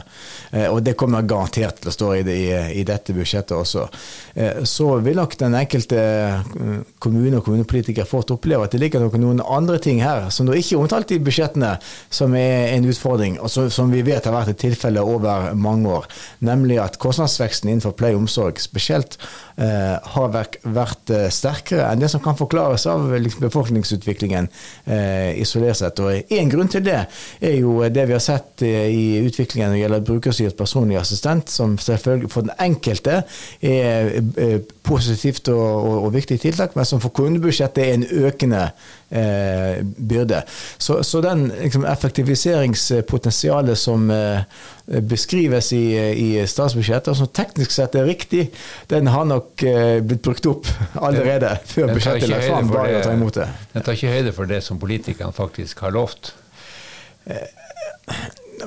Eh, 0.52 0.68
og 0.70 0.82
det 0.86 0.96
kommer 1.00 1.26
garantert 1.28 1.82
til 1.82 1.92
å 1.92 1.96
stå 1.96 2.10
i, 2.18 2.24
det, 2.26 2.38
i, 2.38 2.50
i 2.80 2.86
dette 2.88 3.16
budsjettet 3.16 3.56
også. 3.56 3.86
Eh, 4.34 4.64
så 4.70 4.90
vil 5.04 5.20
nok 5.20 5.36
den 5.40 5.58
enkelte 5.58 6.00
eh, 6.00 6.82
kommune 7.04 7.40
og 7.40 7.46
kommunepolitiker 7.48 8.08
fort 8.10 8.34
oppleve 8.34 8.68
at 8.68 8.76
det 8.76 8.82
ligger 8.84 9.06
noen 9.22 9.44
andre 9.44 9.80
ting 9.84 10.02
her 10.04 10.30
som 10.34 10.50
ikke 10.54 10.78
er 10.78 10.84
omtalt 10.84 11.14
i 11.14 11.22
budsjettene, 11.24 11.76
som 12.14 12.36
er 12.38 12.74
en 12.74 12.90
utfordring, 12.90 13.40
og 13.42 13.52
som 13.52 13.94
vi 13.94 14.04
vet 14.06 14.26
har 14.28 14.36
vært 14.36 14.54
et 14.54 14.62
tilfelle 14.66 15.02
over 15.02 15.54
mange 15.58 15.90
år. 16.00 16.10
Nemlig 16.46 16.80
at 16.82 17.00
kostnadsveksten 17.02 17.72
innenfor 17.72 17.96
pleie 17.98 18.18
og 18.18 18.26
omsorg 18.26 18.62
spesielt 18.62 19.18
har 19.54 20.32
vært, 20.34 21.12
sterkere 21.34 21.86
enn 21.92 22.02
det 22.02 22.10
som 22.10 22.22
kan 22.24 22.38
forklares 22.38 22.88
av 22.90 23.06
liksom, 23.14 23.44
befolkningsutviklingen 23.46 24.48
i 24.90 25.43
isolert 25.44 25.80
sett. 25.80 26.00
Og 26.04 26.34
En 26.34 26.52
grunn 26.52 26.72
til 26.72 26.86
det 26.86 27.00
er 27.42 27.56
jo 27.58 27.78
det 27.84 28.08
vi 28.10 28.16
har 28.16 28.24
sett 28.24 28.64
eh, 28.66 28.88
i 28.90 29.06
utviklingen 29.24 29.70
når 29.70 29.78
det 29.78 29.84
gjelder 29.84 30.08
brukerstyrt 30.10 30.58
personlig 30.60 31.00
assistent, 31.00 31.52
som 31.54 31.78
selvfølgelig 31.78 32.32
for 32.34 32.48
den 32.48 32.56
enkelte 32.64 33.22
er 33.62 34.12
eh, 34.18 34.58
positivt 34.84 35.52
og, 35.54 35.64
og, 35.64 35.98
og 36.08 36.14
viktig 36.18 36.40
tiltak, 36.44 36.76
men 36.76 36.88
som 36.88 37.02
for 37.04 37.14
kundebudsjettet 37.16 37.84
er 37.86 37.98
en 37.98 38.10
økende 38.26 38.68
eh, 39.14 39.84
byrde. 39.84 40.42
Så, 40.78 41.04
så 41.04 41.22
den 41.22 41.48
liksom, 41.62 41.86
effektiviseringspotensialet 41.86 43.78
som 43.80 44.12
eh, 44.12 44.42
beskrives 44.86 45.72
i, 45.74 45.86
i 46.12 46.30
statsbudsjettet, 46.48 47.14
og 47.14 47.20
som 47.22 47.32
teknisk 47.32 47.72
sett 47.72 47.96
er 48.00 48.08
riktig, 48.10 48.50
den 48.92 49.12
har 49.14 49.28
nok 49.30 49.64
eh, 49.68 50.00
blitt 50.04 50.24
brukt 50.26 50.50
opp 50.50 50.70
allerede 51.08 51.56
før 51.70 51.94
budsjettet 51.94 52.30
er 52.30 52.36
lagt 52.36 52.50
fram. 52.50 52.72
Bare 52.74 53.02
å 53.02 53.04
ta 53.08 53.18
imot 53.18 53.42
det. 53.42 53.50
Den 53.76 53.86
tar 53.86 54.00
ikke 54.00 54.16
høyde 54.18 54.36
for 54.36 54.50
det 54.50 54.64
som 54.66 54.82
politikerne 54.82 55.36
faktisk 55.36 55.86
har 55.86 55.96
lovt? 55.96 56.34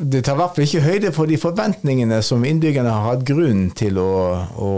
Det 0.01 0.23
tar 0.27 0.37
i 0.37 0.41
hvert 0.41 0.57
fall 0.57 0.65
ikke 0.67 0.83
høyde 0.85 1.11
for 1.15 1.31
de 1.31 1.39
forventningene 1.41 2.19
som 2.25 2.45
innbyggerne 2.47 2.93
har 2.93 3.05
hatt 3.07 3.25
grunn 3.29 3.69
til 3.77 3.99
å, 4.01 4.13
å, 4.61 4.71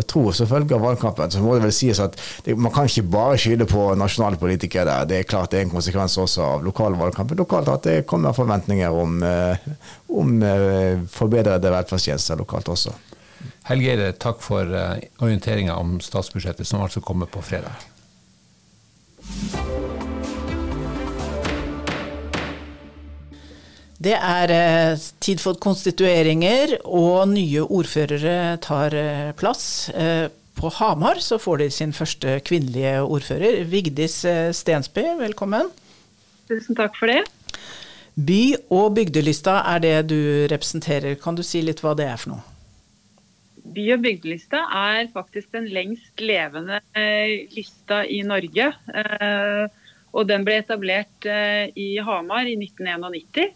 å 0.00 0.02
tro 0.08 0.24
som 0.36 0.48
følge 0.50 0.76
av 0.76 0.84
valgkampen. 0.84 1.32
Så 1.32 1.42
må 1.44 1.56
det 1.56 1.64
vel 1.66 1.74
sies 1.74 2.00
at 2.02 2.16
det, 2.46 2.56
man 2.60 2.72
kan 2.74 2.88
ikke 2.88 3.06
bare 3.12 3.38
skylde 3.40 3.68
på 3.70 3.86
nasjonale 3.98 4.40
politikere. 4.40 4.98
Det 5.10 5.20
er 5.20 5.28
klart 5.28 5.52
det 5.54 5.60
er 5.60 5.68
en 5.68 5.74
konsekvens 5.74 6.18
også 6.20 6.46
av 6.46 6.66
lokale 6.66 6.98
valgkamper 7.00 7.38
lokalt 7.40 7.70
at 7.72 7.86
det 7.88 7.96
kommer 8.10 8.36
forventninger 8.36 9.00
om, 9.02 9.22
eh, 9.26 9.70
om 10.20 10.36
eh, 10.42 11.00
forbedrede 11.14 11.72
velferdstjenester 11.76 12.40
lokalt 12.40 12.72
også. 12.74 12.96
Helgeire, 13.70 14.12
takk 14.20 14.42
for 14.44 14.76
eh, 14.76 14.98
orienteringa 15.22 15.78
om 15.80 15.98
statsbudsjettet, 16.04 16.68
som 16.68 16.84
altså 16.84 17.04
kommer 17.04 17.30
på 17.30 17.44
fredag. 17.44 17.88
Det 24.00 24.14
er 24.16 24.48
eh, 24.54 25.00
tid 25.20 25.42
for 25.42 25.58
konstitueringer, 25.60 26.78
og 26.88 27.28
nye 27.34 27.66
ordførere 27.66 28.56
tar 28.64 28.94
eh, 28.96 29.32
plass. 29.36 29.90
Eh, 29.92 30.30
på 30.56 30.70
Hamar 30.78 31.20
så 31.20 31.36
får 31.40 31.60
de 31.60 31.66
sin 31.72 31.92
første 31.92 32.38
kvinnelige 32.44 33.02
ordfører. 33.04 33.60
Vigdis 33.68 34.22
Stensby, 34.56 35.04
velkommen. 35.20 35.68
Tusen 36.48 36.76
takk 36.76 36.96
for 36.96 37.12
det. 37.12 37.22
By- 38.16 38.56
og 38.72 38.96
bygdelista 38.96 39.58
er 39.74 39.84
det 39.84 39.94
du 40.12 40.20
representerer. 40.52 41.16
Kan 41.20 41.36
du 41.36 41.44
si 41.44 41.62
litt 41.64 41.80
hva 41.84 41.94
det 41.96 42.08
er 42.08 42.20
for 42.20 42.34
noe? 42.34 42.44
By- 43.60 43.94
og 43.96 44.04
bygdelista 44.04 44.64
er 44.80 45.12
faktisk 45.12 45.52
den 45.56 45.68
lengst 45.72 46.20
levende 46.20 46.80
lista 47.54 48.02
i 48.04 48.20
Norge. 48.26 48.72
Og 50.10 50.28
den 50.28 50.44
ble 50.44 50.60
etablert 50.60 51.30
i 51.78 51.92
Hamar 52.04 52.48
i 52.50 52.58
1991 52.58 53.54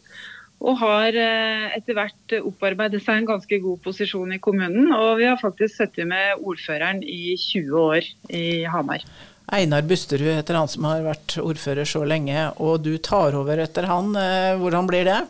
og 0.65 0.81
har 0.81 1.17
eh, 1.19 1.69
etter 1.77 1.97
hvert 1.99 2.35
opparbeidet 2.41 3.03
seg 3.05 3.21
en 3.21 3.31
ganske 3.35 3.61
god 3.61 3.83
posisjon 3.85 4.33
i 4.33 4.41
kommunen. 4.43 4.89
Og 4.97 5.21
vi 5.21 5.29
har 5.29 5.41
faktisk 5.41 5.77
sittet 5.77 6.09
med 6.09 6.41
ordføreren 6.41 7.03
i 7.05 7.37
20 7.37 7.79
år 7.83 8.11
i 8.33 8.45
Hamar. 8.73 9.05
Einar 9.53 9.85
Busterud 9.85 10.31
heter 10.33 10.57
han 10.57 10.71
som 10.73 10.87
har 10.89 11.05
vært 11.05 11.37
ordfører 11.43 11.89
så 11.89 12.01
lenge, 12.09 12.49
og 12.65 12.81
du 12.87 12.95
tar 12.97 13.37
over 13.37 13.61
etter 13.61 13.91
han. 13.91 14.15
Eh, 14.17 14.55
hvordan 14.61 14.89
blir 14.89 15.05
det? 15.11 15.21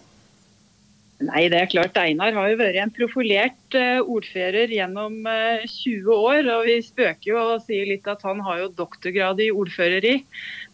Nei, 1.23 1.45
det 1.53 1.61
er 1.61 1.71
klart. 1.71 1.99
Einar 2.01 2.35
har 2.35 2.49
jo 2.51 2.59
vært 2.59 2.81
en 2.83 2.93
profilert 2.93 3.77
eh, 3.79 4.01
ordfører 4.03 4.73
gjennom 4.75 5.21
20 5.23 6.11
år. 6.11 6.49
Og 6.57 6.67
vi 6.67 6.79
spøker 6.83 7.31
jo 7.31 7.43
og 7.55 7.67
sier 7.67 7.87
litt 7.93 8.09
at 8.11 8.25
han 8.27 8.43
har 8.45 8.65
jo 8.65 8.73
doktorgrad 8.83 9.43
i 9.45 9.53
ordføreri. 9.55 10.17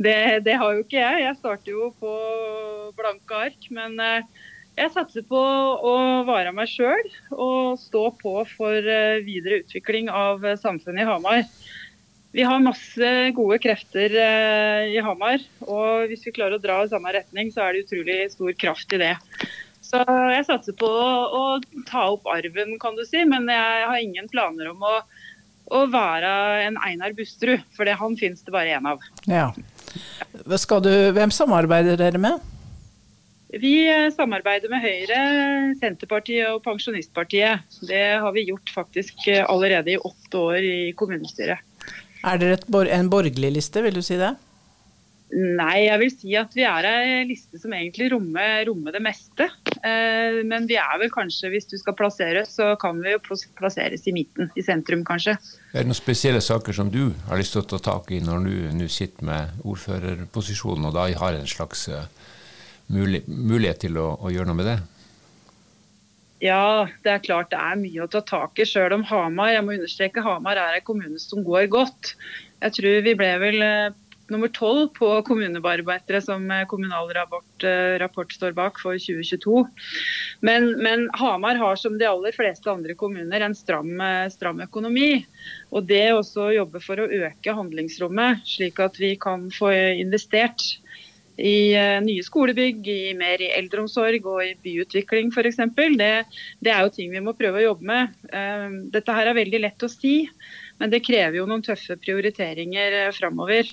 Det, 0.00 0.16
det 0.46 0.56
har 0.62 0.76
jo 0.76 0.86
ikke 0.86 1.02
jeg. 1.02 1.26
Jeg 1.26 1.40
starter 1.42 1.74
jo 1.76 1.90
på 2.00 2.14
blanke 2.96 3.44
ark. 3.48 3.68
Men 3.74 4.00
jeg 4.80 4.92
satser 4.94 5.24
på 5.28 5.36
å 5.36 5.94
være 6.28 6.54
meg 6.56 6.70
sjøl 6.70 7.08
og 7.34 7.76
stå 7.80 8.06
på 8.20 8.32
for 8.54 8.76
eh, 8.80 9.20
videre 9.26 9.60
utvikling 9.60 10.08
av 10.08 10.44
eh, 10.46 10.58
samfunnet 10.60 11.04
i 11.04 11.08
Hamar. 11.08 11.42
Vi 12.32 12.46
har 12.46 12.62
masse 12.62 13.10
gode 13.36 13.58
krefter 13.60 14.14
eh, 14.14 14.92
i 14.94 15.02
Hamar, 15.02 15.42
og 15.66 16.06
hvis 16.08 16.22
vi 16.24 16.34
klarer 16.36 16.56
å 16.56 16.62
dra 16.62 16.78
i 16.84 16.92
samme 16.92 17.12
retning, 17.16 17.50
så 17.52 17.66
er 17.66 17.74
det 17.74 17.84
utrolig 17.84 18.18
stor 18.32 18.54
kraft 18.62 18.94
i 18.96 19.02
det. 19.02 19.12
Så 19.90 20.04
jeg 20.06 20.46
satser 20.46 20.76
på 20.78 20.86
å, 20.86 21.42
ta 21.88 22.04
opp 22.12 22.28
arven, 22.30 22.76
kan 22.82 22.94
du 22.98 23.02
si, 23.08 23.24
men 23.26 23.48
jeg 23.50 23.88
har 23.90 23.98
ingen 23.98 24.28
planer 24.30 24.70
om 24.70 24.84
å, 24.86 24.92
å 25.74 25.80
være 25.90 26.30
en 26.68 26.78
Einar 26.86 27.16
Busterud, 27.18 27.64
for 27.74 27.88
det, 27.88 27.96
han 27.98 28.14
finnes 28.20 28.44
det 28.46 28.54
bare 28.54 28.76
én 28.78 28.86
av. 28.86 29.02
Ja. 29.26 29.50
Du, 29.50 30.92
hvem 31.16 31.34
samarbeider 31.34 31.98
dere 31.98 32.22
med? 32.22 32.38
Vi 33.50 33.74
samarbeider 34.14 34.70
med 34.70 34.84
Høyre, 34.84 35.22
Senterpartiet 35.80 36.52
og 36.52 36.62
Pensjonistpartiet. 36.62 37.66
Det 37.88 38.04
har 38.22 38.30
vi 38.36 38.46
gjort 38.52 38.70
faktisk 38.70 39.26
allerede 39.42 39.96
i 39.96 39.98
åtte 39.98 40.44
år 40.52 40.60
i 40.62 40.92
kommunestyret. 40.94 41.66
Er 42.20 42.38
dere 42.38 42.60
en 42.94 43.10
borgerlig 43.10 43.50
liste, 43.56 43.82
vil 43.82 43.98
du 43.98 44.04
si 44.06 44.20
det? 44.20 44.36
Nei, 45.30 45.84
jeg 45.86 45.98
vil 46.00 46.10
si 46.10 46.32
at 46.34 46.54
vi 46.58 46.64
er 46.66 46.86
en 46.90 47.28
liste 47.28 47.58
som 47.62 47.70
egentlig 47.76 48.08
rommer, 48.10 48.64
rommer 48.66 48.96
det 48.96 49.02
meste. 49.04 49.46
Eh, 49.78 50.40
men 50.46 50.66
vi 50.66 50.74
er 50.80 50.96
vel 50.98 51.12
kanskje, 51.14 51.52
hvis 51.52 51.68
du 51.70 51.76
skal 51.78 51.94
plasseres, 51.98 52.56
så 52.58 52.72
kan 52.82 52.98
vi 52.98 53.14
jo 53.14 53.20
plasseres 53.58 54.08
i 54.10 54.14
midten. 54.16 54.50
I 54.58 54.64
sentrum, 54.66 55.04
kanskje. 55.06 55.36
Er 55.70 55.84
det 55.84 55.92
noen 55.92 55.98
spesielle 55.98 56.42
saker 56.42 56.74
som 56.74 56.90
du 56.90 57.12
har 57.28 57.38
lyst 57.38 57.54
til 57.54 57.62
å 57.62 57.68
ta 57.70 57.78
tak 57.92 58.10
i 58.10 58.18
når 58.24 58.48
du 58.48 58.56
nå 58.80 58.90
sitter 58.90 59.28
med 59.28 59.62
ordførerposisjonen 59.62 60.90
og 60.90 60.98
da 60.98 61.06
har 61.22 61.38
en 61.38 61.50
slags 61.50 61.86
mulighet 62.90 63.84
til 63.86 64.00
å, 64.02 64.08
å, 64.18 64.34
gjøre 64.34 64.50
noe 64.50 64.58
med 64.58 64.70
det? 64.72 64.78
Ja, 66.42 66.88
det 67.04 67.12
er 67.12 67.22
klart 67.22 67.52
det 67.52 67.60
er 67.60 67.78
mye 67.78 68.02
å 68.02 68.10
ta 68.10 68.24
tak 68.26 68.58
i, 68.58 68.66
sjøl 68.66 68.96
om 68.96 69.04
Hamar 69.06 69.52
jeg 69.52 69.64
må 69.66 69.76
understreke, 69.76 70.24
Hamar 70.24 70.58
er 70.58 70.78
en 70.78 70.86
kommune 70.86 71.20
som 71.22 71.44
går 71.46 71.68
godt. 71.70 72.14
Jeg 72.64 72.76
tror 72.76 73.04
vi 73.04 73.16
ble 73.16 73.34
vel 73.40 73.64
eh, 73.64 73.98
nummer 74.30 74.50
tolv 74.54 74.88
på 74.96 75.08
kommunebarbeidere 75.26 76.20
som 76.24 76.44
eh, 76.50 76.66
Kommunal 76.70 77.10
rapport, 77.14 77.64
eh, 77.64 77.96
rapport, 78.02 78.32
står 78.32 78.54
bak 78.56 78.80
for 78.82 78.98
2022. 78.98 79.64
Men, 80.46 80.70
men, 80.82 81.08
Hamar 81.20 81.60
har 81.60 81.80
som 81.80 81.98
de 81.98 82.08
aller 82.08 82.36
fleste 82.36 82.70
andre 82.70 82.94
kommuner 82.98 83.44
en 83.44 83.56
stram, 83.56 84.00
stram 84.32 84.62
økonomi. 84.64 85.24
Og 85.70 85.88
det 85.88 86.04
også 86.14 86.46
å 86.48 86.54
jobbe 86.54 86.82
for 86.84 87.02
å 87.02 87.08
øke 87.08 87.56
handlingsrommet, 87.56 88.46
slik 88.48 88.80
at 88.82 89.00
vi 89.00 89.16
kan 89.20 89.48
få 89.54 89.72
investert 90.00 90.64
i 91.40 91.72
nye 92.04 92.22
skolebygg, 92.24 92.84
i 92.84 93.12
mer 93.16 93.40
i 93.40 93.52
eldreomsorg 93.56 94.26
og 94.28 94.42
i 94.44 94.56
byutvikling 94.60 95.30
f.eks. 95.32 95.62
Det, 95.96 96.10
det 96.60 96.72
er 96.74 96.82
jo 96.84 96.92
ting 96.92 97.14
vi 97.14 97.22
må 97.24 97.32
prøve 97.38 97.62
å 97.62 97.68
jobbe 97.70 97.86
med. 97.88 98.18
Dette 98.92 99.14
her 99.16 99.30
er 99.30 99.38
veldig 99.38 99.62
lett 99.64 99.86
å 99.86 99.88
si, 99.88 100.26
men 100.80 100.92
det 100.92 101.02
krever 101.04 101.40
jo 101.40 101.46
noen 101.48 101.64
tøffe 101.64 101.98
prioriteringer 102.00 102.98
uh, 103.06 103.08
framover. 103.14 103.68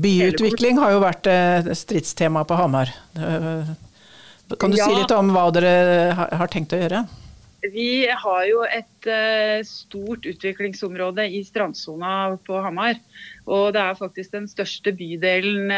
Byutvikling 0.00 0.78
har 0.80 0.94
jo 0.94 1.00
vært 1.02 1.30
uh, 1.30 1.72
stridstema 1.76 2.46
på 2.46 2.58
Hamar. 2.58 2.92
Kan 3.14 4.70
du 4.70 4.78
ja. 4.78 4.86
si 4.86 4.94
litt 4.98 5.12
om 5.14 5.32
hva 5.34 5.48
dere 5.54 6.14
har 6.14 6.50
tenkt 6.50 6.74
å 6.74 6.80
gjøre? 6.80 7.04
Vi 7.60 8.08
har 8.08 8.44
jo 8.48 8.62
et 8.64 9.06
stort 9.68 10.24
utviklingsområde 10.24 11.26
i 11.28 11.42
strandsona 11.44 12.38
på 12.46 12.56
Hamar. 12.64 12.96
Og 13.44 13.74
det 13.76 13.82
er 13.82 13.98
faktisk 13.98 14.32
den 14.32 14.46
største 14.48 14.94
bydelen 14.96 15.68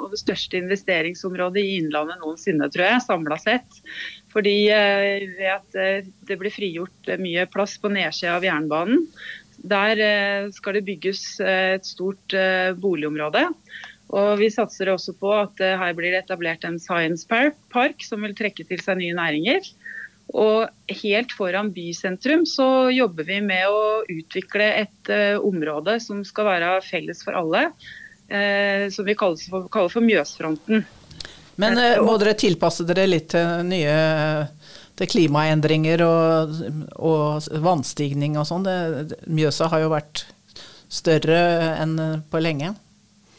og 0.00 0.06
det 0.14 0.22
største 0.22 0.56
investeringsområdet 0.56 1.60
i 1.60 1.76
Innlandet 1.82 2.22
noensinne, 2.22 2.70
tror 2.72 2.86
jeg, 2.86 3.04
samla 3.04 3.36
sett. 3.42 3.82
Fordi 4.32 4.56
ved 5.36 5.50
at 5.52 5.78
det 6.32 6.40
blir 6.40 6.54
frigjort 6.54 7.12
mye 7.20 7.44
plass 7.52 7.76
på 7.82 7.92
nedsida 7.92 8.38
av 8.38 8.48
jernbanen. 8.48 9.04
Der 9.58 9.98
skal 10.54 10.78
det 10.78 10.84
bygges 10.86 11.22
et 11.42 11.86
stort 11.86 12.34
boligområde. 12.78 13.42
Og 14.14 14.38
Vi 14.38 14.48
satser 14.54 14.92
også 14.92 15.16
på 15.18 15.32
at 15.34 15.58
her 15.58 15.96
blir 15.98 16.14
det 16.14 16.22
etablert 16.22 16.62
en 16.64 16.78
science 16.78 17.26
park 17.26 18.04
som 18.06 18.22
vil 18.22 18.36
trekke 18.38 18.64
til 18.68 18.80
seg 18.84 19.00
nye 19.00 19.16
næringer. 19.18 19.66
Og 20.36 20.68
helt 21.02 21.32
foran 21.32 21.70
bysentrum 21.72 22.44
så 22.46 22.90
jobber 22.92 23.24
vi 23.24 23.40
med 23.40 23.64
å 23.72 24.02
utvikle 24.12 24.66
et 24.82 25.10
uh, 25.12 25.40
område 25.40 25.96
som 26.04 26.20
skal 26.26 26.50
være 26.50 26.72
felles 26.84 27.22
for 27.24 27.38
alle. 27.38 27.70
Uh, 28.28 28.88
som 28.92 29.08
vi 29.08 29.16
kaller 29.16 29.40
for, 29.48 29.70
kaller 29.72 29.92
for 29.92 30.04
Mjøsfronten. 30.04 30.84
Men 31.56 31.80
uh, 31.80 31.96
må 32.04 32.18
dere 32.20 32.36
tilpasse 32.36 32.84
dere 32.88 33.08
litt 33.08 33.30
til 33.32 33.64
nye 33.70 33.96
til 34.98 35.10
klimaendringer 35.14 36.02
og, 36.06 36.58
og 36.98 37.48
vannstigning 37.64 38.36
og 38.40 38.48
sånn? 38.48 38.66
Mjøsa 39.30 39.70
har 39.72 39.84
jo 39.84 39.94
vært 39.94 40.26
større 40.88 41.40
enn 41.78 41.96
på 42.30 42.42
lenge. 42.42 42.74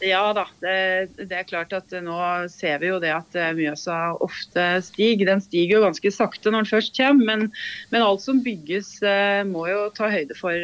Ja 0.00 0.30
da, 0.32 0.46
det, 0.64 1.12
det, 1.18 1.34
er 1.36 1.48
klart 1.48 1.74
at 1.76 1.92
nå 2.00 2.16
ser 2.48 2.80
vi 2.80 2.88
jo 2.88 2.96
det 3.02 3.10
at 3.12 3.36
eh, 3.36 3.52
Mjøsa 3.56 3.98
ofte 4.24 4.66
stiger. 4.84 5.28
Den 5.28 5.42
stiger 5.44 5.76
jo 5.76 5.84
ganske 5.84 6.12
sakte 6.14 6.48
når 6.48 6.64
den 6.64 6.70
først 6.70 6.96
kommer, 6.96 7.26
men, 7.28 7.50
men 7.92 8.04
alt 8.06 8.24
som 8.24 8.40
bygges 8.44 8.94
eh, 9.04 9.42
må 9.44 9.66
jo 9.68 9.90
ta 9.96 10.08
høyde 10.12 10.36
for 10.38 10.56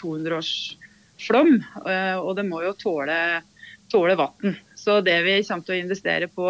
200 0.00 0.26
eh, 0.26 0.38
års 0.40 0.52
flom. 1.22 1.60
Og 1.86 2.32
det 2.36 2.46
må 2.48 2.64
jo 2.64 2.74
tåle, 2.76 3.16
tåle 3.92 4.18
vann. 4.18 4.58
Så 4.84 4.98
det 5.04 5.16
vi 5.24 5.38
kommer 5.46 5.64
til 5.64 5.76
å 5.76 5.80
investere 5.80 6.28
på 6.28 6.48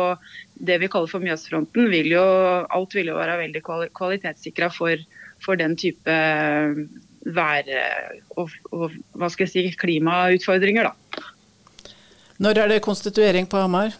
det 0.55 0.81
vi 0.83 0.91
kaller 0.91 1.11
for 1.11 1.23
Mjøsfronten, 1.23 1.87
vil 1.93 2.11
jo, 2.17 2.25
alt 2.67 2.97
vil 2.97 3.13
jo 3.13 3.19
være 3.19 3.39
veldig 3.45 3.63
kvalitetssikra 3.95 4.71
for, 4.75 4.99
for, 5.45 5.61
den 5.61 5.77
type 5.79 6.17
vær- 7.37 7.71
og, 8.35 8.57
og 8.75 8.97
hva 9.15 9.31
skal 9.31 9.47
jeg 9.47 9.53
si, 9.55 9.79
klimautfordringer. 9.79 10.91
da. 10.91 11.23
Når 12.43 12.65
er 12.65 12.75
det 12.75 12.83
konstituering 12.83 13.47
på 13.47 13.63
Hamar? 13.63 13.95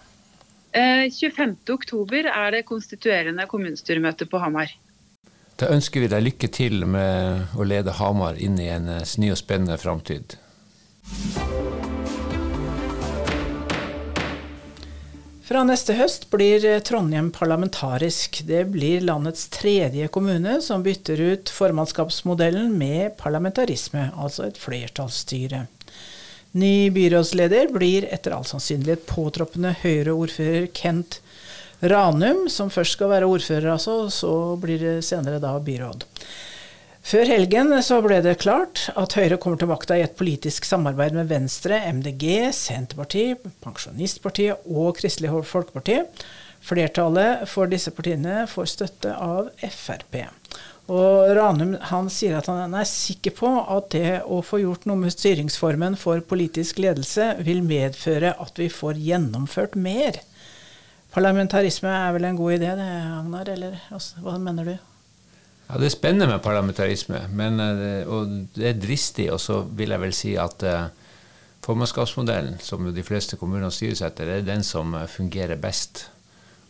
Eh, 0.75 1.07
25.10 1.07 2.27
er 2.27 2.51
det 2.51 2.65
konstituerende 2.67 3.47
kommunestyremøte 3.47 4.27
på 4.27 4.43
Hamar. 4.43 4.75
Da 5.55 5.71
ønsker 5.71 6.03
vi 6.03 6.11
deg 6.11 6.27
lykke 6.27 6.51
til 6.51 6.83
med 6.91 7.55
å 7.55 7.63
lede 7.63 7.95
Hamar 8.01 8.41
inn 8.43 8.59
i 8.59 8.73
en 8.75 8.91
sny 9.07 9.29
ny 9.29 9.35
og 9.37 9.39
spennende 9.39 9.79
framtid. 9.79 10.35
Fra 15.45 15.61
neste 15.69 15.93
høst 15.99 16.31
blir 16.33 16.63
Trondheim 16.89 17.27
parlamentarisk. 17.29 18.39
Det 18.49 18.63
blir 18.73 19.03
landets 19.05 19.51
tredje 19.53 20.07
kommune 20.09 20.55
som 20.65 20.81
bytter 20.83 21.21
ut 21.21 21.51
formannskapsmodellen 21.53 22.71
med 22.81 23.19
parlamentarisme, 23.19 24.07
altså 24.17 24.47
et 24.47 24.57
flertallsstyre. 24.57 25.67
Ny 26.57 26.89
byrådsleder 26.97 27.69
blir 27.75 28.09
etter 28.09 28.33
all 28.33 28.49
sannsynlighet 28.49 29.05
påtroppende 29.11 29.75
Høyre-ordfører 29.83 30.71
Kent 30.73 31.21
Ranum, 31.85 32.47
som 32.49 32.73
først 32.73 32.97
skal 32.97 33.13
være 33.13 33.29
ordfører, 33.29 33.75
altså, 33.75 34.09
så 34.09 34.33
blir 34.57 34.81
det 34.81 34.97
senere 35.05 35.43
da 35.45 35.59
byråd. 35.61 36.09
Før 37.05 37.29
helgen 37.29 37.69
så 37.85 37.99
ble 38.01 38.17
det 38.25 38.39
klart 38.41 38.87
at 38.97 39.13
Høyre 39.19 39.37
kommer 39.37 39.61
til 39.61 39.69
makta 39.69 39.99
i 40.01 40.05
et 40.07 40.15
politisk 40.17 40.65
samarbeid 40.65 41.13
med 41.13 41.29
Venstre, 41.29 41.77
MDG, 41.93 42.49
Senterpartiet, 42.57 43.43
Pensjonistpartiet 43.61 44.65
og 44.65 44.97
Kristelig 44.97 45.35
Folkeparti. 45.45 45.99
Flertallet 46.65 47.43
for 47.51 47.69
disse 47.69 47.93
partiene 47.93 48.47
får 48.49 48.71
støtte 48.73 49.13
av 49.21 49.51
Frp. 49.61 50.17
Og 50.89 51.35
Ranum 51.37 51.75
han 51.91 52.09
sier 52.13 52.39
at 52.39 52.49
han 52.49 52.73
er 52.73 52.89
sikker 52.89 53.37
på 53.37 53.53
at 53.53 53.93
det 53.93 54.23
å 54.25 54.41
få 54.41 54.63
gjort 54.63 54.89
noe 54.89 55.05
med 55.05 55.13
styringsformen 55.13 56.01
for 56.01 56.25
politisk 56.25 56.81
ledelse 56.81 57.35
vil 57.45 57.61
medføre 57.69 58.33
at 58.41 58.65
vi 58.65 58.71
får 58.73 59.05
gjennomført 59.11 59.77
mer. 59.77 60.23
Parlamentarisme 61.13 61.93
er 61.93 62.17
vel 62.17 62.33
en 62.33 62.41
god 62.41 62.57
idé, 62.57 62.75
det, 62.81 62.91
Agnar? 63.13 63.55
Eller 63.59 63.77
hva 63.93 64.41
mener 64.41 64.73
du? 64.73 64.94
Ja, 65.69 65.79
Det 65.79 65.87
er 65.87 65.95
spennende 65.95 66.27
med 66.29 66.43
parlamentarisme, 66.45 67.27
men, 67.33 67.61
eh, 67.61 68.09
og 68.09 68.29
det 68.55 68.69
er 68.69 68.81
dristig. 68.81 69.31
Og 69.33 69.41
så 69.41 69.63
vil 69.63 69.91
jeg 69.91 70.01
vel 70.01 70.13
si 70.13 70.35
at 70.37 70.63
uh, 70.63 70.89
formannskapsmodellen, 71.65 72.59
som 72.61 72.85
de 72.95 73.03
fleste 73.03 73.37
kommuner 73.41 73.73
styres 73.73 74.03
etter, 74.05 74.29
er 74.29 74.45
den 74.45 74.63
som 74.63 74.93
fungerer 75.09 75.57
best. 75.57 76.11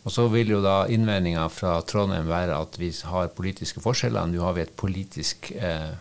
Og 0.05 0.13
så 0.13 0.27
vil 0.29 0.51
jo 0.53 0.61
da 0.61 0.85
innvendinga 0.91 1.47
fra 1.49 1.79
Trondheim 1.81 2.27
være 2.29 2.57
at 2.61 2.77
vi 2.77 2.91
har 3.09 3.31
politiske 3.33 3.81
forskjeller. 3.81 4.29
Nå 4.29 4.43
har 4.45 4.53
vi 4.53 4.61
et 4.61 4.75
politisk 4.77 5.49
eh, 5.57 5.95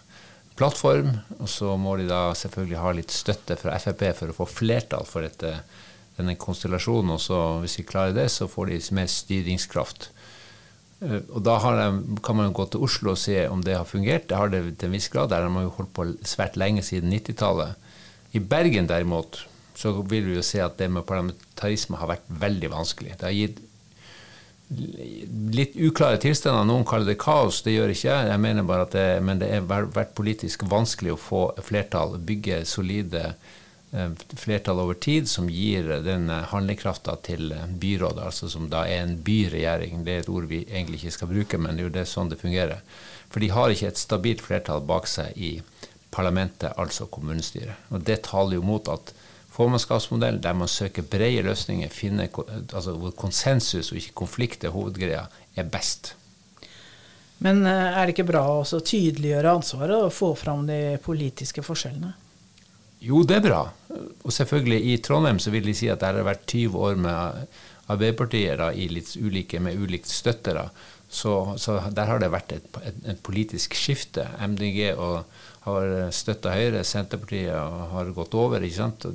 plattform, 0.59 1.15
og 1.39 1.49
så 1.49 1.73
må 1.81 1.97
de 1.97 2.11
da 2.11 2.35
selvfølgelig 2.37 2.83
ha 2.83 2.93
litt 2.95 3.15
støtte 3.15 3.57
fra 3.59 3.79
Frp 3.81 4.05
for 4.19 4.31
å 4.31 4.37
få 4.43 4.49
flertall 4.61 5.09
for 5.09 5.25
dette, 5.25 5.55
denne 6.19 6.37
konstellasjonen. 6.37 7.15
Og 7.17 7.23
så 7.25 7.41
hvis 7.65 7.79
vi 7.81 7.87
klarer 7.89 8.13
det, 8.17 8.29
så 8.35 8.51
får 8.51 8.75
de 8.75 8.83
mer 9.01 9.09
styringskraft. 9.09 10.11
Eh, 11.05 11.21
og 11.31 11.45
da 11.45 11.59
de, 11.79 12.19
kan 12.25 12.39
man 12.39 12.51
jo 12.51 12.57
gå 12.61 12.69
til 12.73 12.87
Oslo 12.87 13.13
og 13.15 13.21
se 13.21 13.37
om 13.49 13.63
det 13.65 13.77
har 13.77 13.89
fungert. 13.89 14.29
Det 14.31 14.39
har 14.39 14.53
det 14.53 14.63
til 14.79 14.91
en 14.91 14.97
viss 14.97 15.11
grad. 15.13 15.31
Der 15.33 15.47
har 15.47 15.67
jo 15.67 15.75
holdt 15.79 15.93
på 15.97 16.09
svært 16.27 16.59
lenge 16.61 16.85
siden 16.87 17.13
90-tallet. 17.13 17.77
I 18.35 18.41
Bergen 18.41 18.89
derimot 18.91 19.45
så 19.79 19.93
vil 20.07 20.27
vi 20.29 20.37
jo 20.37 20.43
se 20.47 20.61
at 20.63 20.79
det 20.79 20.91
med 20.91 21.07
parlamentarisme 21.07 21.99
har 21.99 22.11
vært 22.11 22.27
veldig 22.29 22.71
vanskelig. 22.71 23.17
Det 23.19 23.27
har 23.27 23.35
gitt 23.35 23.63
litt 25.55 25.75
uklare 25.77 26.19
tilstander. 26.23 26.65
Noen 26.67 26.87
kaller 26.89 27.13
det 27.13 27.19
kaos, 27.21 27.61
det 27.67 27.77
gjør 27.77 27.93
ikke 27.93 28.09
jeg. 28.09 28.31
Jeg 28.31 28.43
mener 28.43 28.67
bare 28.67 28.87
at 28.87 28.95
det, 28.97 29.09
men 29.23 29.43
det 29.43 29.51
har 29.53 29.90
vært 29.93 30.14
politisk 30.17 30.64
vanskelig 30.71 31.14
å 31.14 31.21
få 31.21 31.43
flertall, 31.62 32.17
bygge 32.19 32.62
solide 32.69 33.35
flertall 34.37 34.80
over 34.83 34.96
tid 34.98 35.28
som 35.30 35.46
gir 35.50 35.87
den 36.02 36.28
handlekrafta 36.28 37.14
til 37.22 37.52
byrådet, 37.80 38.24
altså 38.26 38.48
som 38.50 38.66
da 38.72 38.85
er 38.90 39.04
en 39.04 39.18
byregjering. 39.22 40.02
Det 40.07 40.14
er 40.14 40.24
et 40.24 40.30
ord 40.33 40.48
vi 40.50 40.64
egentlig 40.64 41.02
ikke 41.02 41.16
skal 41.18 41.30
bruke, 41.30 41.61
men 41.61 41.78
det 41.78 41.87
er 41.92 42.02
jo 42.02 42.12
sånn 42.14 42.33
det 42.33 42.40
fungerer. 42.40 42.83
For 43.30 43.42
de 43.42 43.52
har 43.54 43.70
ikke 43.70 43.92
et 43.92 44.00
stabilt 44.00 44.42
flertall 44.42 44.83
bak 44.87 45.07
seg 45.11 45.38
i 45.38 45.52
parlamentet, 46.14 46.72
altså 46.78 47.07
kommunestyret. 47.11 47.88
Og 47.90 48.02
det 48.07 48.22
taler 48.28 48.59
jo 48.59 48.66
mot 48.66 48.90
at 48.92 49.14
formannskapsmodell 49.54 50.40
der 50.42 50.57
man 50.59 50.70
søker 50.70 51.07
brede 51.07 51.44
løsninger, 51.46 51.90
finner, 51.90 52.30
altså 52.74 52.96
hvor 52.98 53.14
konsensus 53.18 53.92
og 53.92 53.98
ikke 54.00 54.18
konflikt 54.24 54.66
er 54.66 54.74
hovedgreia, 54.74 55.26
er 55.54 55.70
best. 55.70 56.14
Men 57.44 57.64
eh, 57.66 57.98
er 57.98 58.07
det 58.07 58.14
ikke 58.14 58.30
bra 58.30 58.44
å 58.46 58.64
tydeliggjøre 58.64 59.57
ansvaret 59.59 60.07
og 60.07 60.14
få 60.14 60.33
fram 60.38 60.66
de 60.68 60.96
politiske 61.02 61.62
forskjellene? 61.66 62.14
Jo, 63.05 63.23
det 63.27 63.38
er 63.38 63.45
bra. 63.45 63.62
Og 64.25 64.33
selvfølgelig, 64.33 64.81
i 64.81 64.99
Trondheim 65.05 65.38
så 65.43 65.53
vil 65.53 65.67
de 65.69 65.77
si 65.77 65.90
at 65.93 66.01
det 66.01 66.11
har 66.11 66.27
vært 66.27 66.47
20 66.49 66.77
år 66.88 67.01
med 67.05 67.47
Arbeiderpartiet 67.93 68.62
i 68.81 68.88
litt 68.88 69.12
ulike, 69.21 69.61
med 69.61 69.77
ulikt 69.77 70.09
støttere. 70.09 70.71
Så, 71.14 71.55
så, 71.61 71.77
der 71.95 72.09
har 72.09 72.19
det 72.19 72.33
vært 72.33 72.55
et, 72.57 72.79
et, 72.83 73.03
et 73.12 73.21
politisk 73.23 73.77
skifte. 73.79 74.25
MDG 74.40 74.95
og 74.97 75.27
har 75.64 76.11
støtta 76.12 76.53
Høyre, 76.53 76.83
Senterpartiet 76.85 77.55
har 77.93 78.11
gått 78.17 78.35
over. 78.37 78.64
ikke 78.64 78.77
sant? 78.77 79.07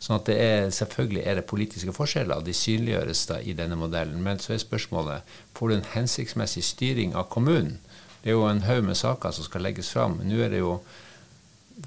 Sånn 0.00 0.18
at 0.20 0.28
det 0.28 0.36
er, 0.40 0.68
Selvfølgelig 0.72 1.24
er 1.24 1.40
det 1.40 1.48
politiske 1.48 1.92
forskjeller, 1.96 2.44
de 2.44 2.54
synliggjøres 2.56 3.24
da 3.28 3.40
i 3.40 3.56
denne 3.56 3.76
modellen. 3.80 4.22
Men 4.24 4.40
så 4.40 4.54
er 4.54 4.62
spørsmålet 4.62 5.34
får 5.58 5.68
du 5.72 5.76
en 5.76 5.90
hensiktsmessig 5.96 6.64
styring 6.68 7.16
av 7.16 7.28
kommunen. 7.32 7.80
Det 8.22 8.30
er 8.30 8.38
jo 8.38 8.46
en 8.46 8.64
haug 8.68 8.84
med 8.86 8.96
saker 8.96 9.34
som 9.34 9.48
skal 9.48 9.66
legges 9.66 9.90
fram. 9.92 10.20
Nå 10.24 10.38
er 10.44 10.52
det 10.54 10.62
jo 10.62 10.76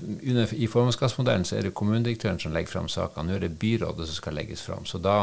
I 0.04 0.68
formannskapsmodellen 0.68 1.46
så 1.48 1.60
er 1.60 1.68
det 1.68 1.76
kommunedirektøren 1.78 2.42
som 2.42 2.54
legger 2.56 2.74
fram 2.74 2.90
sakene. 2.92 3.30
Nå 3.30 3.38
er 3.38 3.46
det 3.46 3.56
byrådet 3.62 4.10
som 4.10 4.20
skal 4.20 4.36
legges 4.38 4.66
fram. 4.66 4.86
Så 4.90 5.00
da 5.04 5.22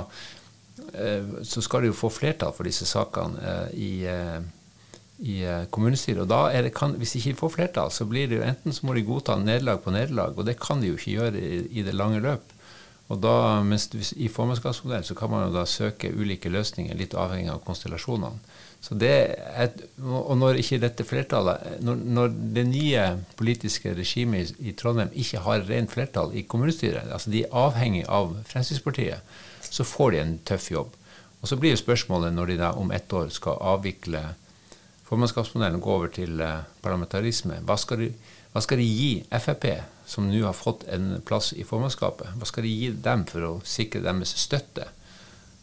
eh, 0.95 1.45
så 1.45 1.63
skal 1.65 1.85
de 1.85 1.93
jo 1.93 1.99
få 1.99 2.13
flertall 2.13 2.55
for 2.57 2.69
disse 2.69 2.89
sakene 2.89 3.43
eh, 3.43 3.71
i 3.77 3.93
eh, 4.09 4.41
i 5.23 5.37
kommunestyret. 5.71 6.25
Og 6.25 6.31
da 6.31 6.49
er 6.51 6.65
det, 6.67 6.73
kan, 6.75 6.97
Hvis 6.99 7.13
de 7.13 7.21
ikke 7.21 7.39
får 7.45 7.51
flertall, 7.55 7.91
så 7.95 8.05
blir 8.11 8.27
det 8.27 8.41
jo 8.41 8.43
enten 8.43 8.75
så 8.75 8.87
må 8.87 8.95
de 8.97 9.05
godta 9.07 9.37
nederlag 9.39 9.79
på 9.85 9.93
nederlag, 9.95 10.35
og 10.35 10.49
det 10.49 10.57
kan 10.59 10.81
de 10.83 10.89
jo 10.89 10.97
ikke 10.99 11.13
gjøre 11.13 11.39
i, 11.39 11.61
i 11.79 11.85
det 11.87 11.95
lange 11.95 12.19
løp. 12.19 12.43
Og 13.12 13.18
da, 13.20 13.61
mens 13.66 13.90
I 14.16 14.31
formannskapsmodellen 14.33 15.05
så 15.05 15.14
kan 15.18 15.29
man 15.29 15.44
jo 15.44 15.53
da 15.53 15.66
søke 15.68 16.09
ulike 16.16 16.48
løsninger, 16.53 16.96
litt 16.96 17.16
avhengig 17.18 17.51
av 17.53 17.61
konstellasjonene. 17.66 18.40
Så 18.83 18.96
det 18.98 19.12
er, 19.38 19.68
og 20.03 20.33
når 20.40 20.59
ikke 20.59 20.81
dette 20.83 21.05
flertallet, 21.07 21.77
når, 21.87 22.01
når 22.16 22.33
det 22.57 22.64
nye 22.66 23.05
politiske 23.38 23.92
regimet 23.94 24.57
i, 24.59 24.72
Trondheim 24.75 25.12
ikke 25.14 25.42
har 25.44 25.62
rent 25.68 25.92
flertall 25.92 26.33
i 26.35 26.42
kommunestyret, 26.42 27.12
altså 27.14 27.31
de 27.31 27.44
er 27.44 27.55
avhengig 27.55 28.03
av 28.11 28.33
Fremskrittspartiet, 28.48 29.22
så 29.62 29.87
får 29.87 30.14
de 30.14 30.22
en 30.22 30.35
tøff 30.51 30.72
jobb. 30.72 30.96
Og 31.42 31.48
Så 31.51 31.59
blir 31.59 31.77
jo 31.77 31.83
spørsmålet 31.83 32.35
når 32.35 32.51
de 32.51 32.59
da 32.59 32.72
om 32.79 32.90
ett 32.94 33.12
år 33.12 33.31
skal 33.35 33.61
avvikle 33.61 34.25
formannskapsmodellen 35.07 35.79
og 35.79 35.87
gå 35.87 35.94
over 36.01 36.12
til 36.14 36.40
eh, 36.40 36.66
parlamentarisme. 36.83 37.61
Hva 37.66 37.77
skal, 37.79 38.07
de, 38.07 38.12
hva 38.55 38.62
skal 38.64 38.81
de 38.81 38.87
gi 38.88 39.12
Frp, 39.31 39.66
som 40.07 40.29
nå 40.31 40.45
har 40.45 40.57
fått 40.57 40.87
en 40.93 41.21
plass 41.25 41.53
i 41.53 41.65
formannskapet? 41.65 42.35
Hva 42.38 42.49
skal 42.49 42.67
de 42.67 42.73
gi 42.73 42.91
dem 43.05 43.27
for 43.29 43.49
å 43.49 43.53
sikre 43.65 44.05
deres 44.05 44.35
støtte? 44.43 44.88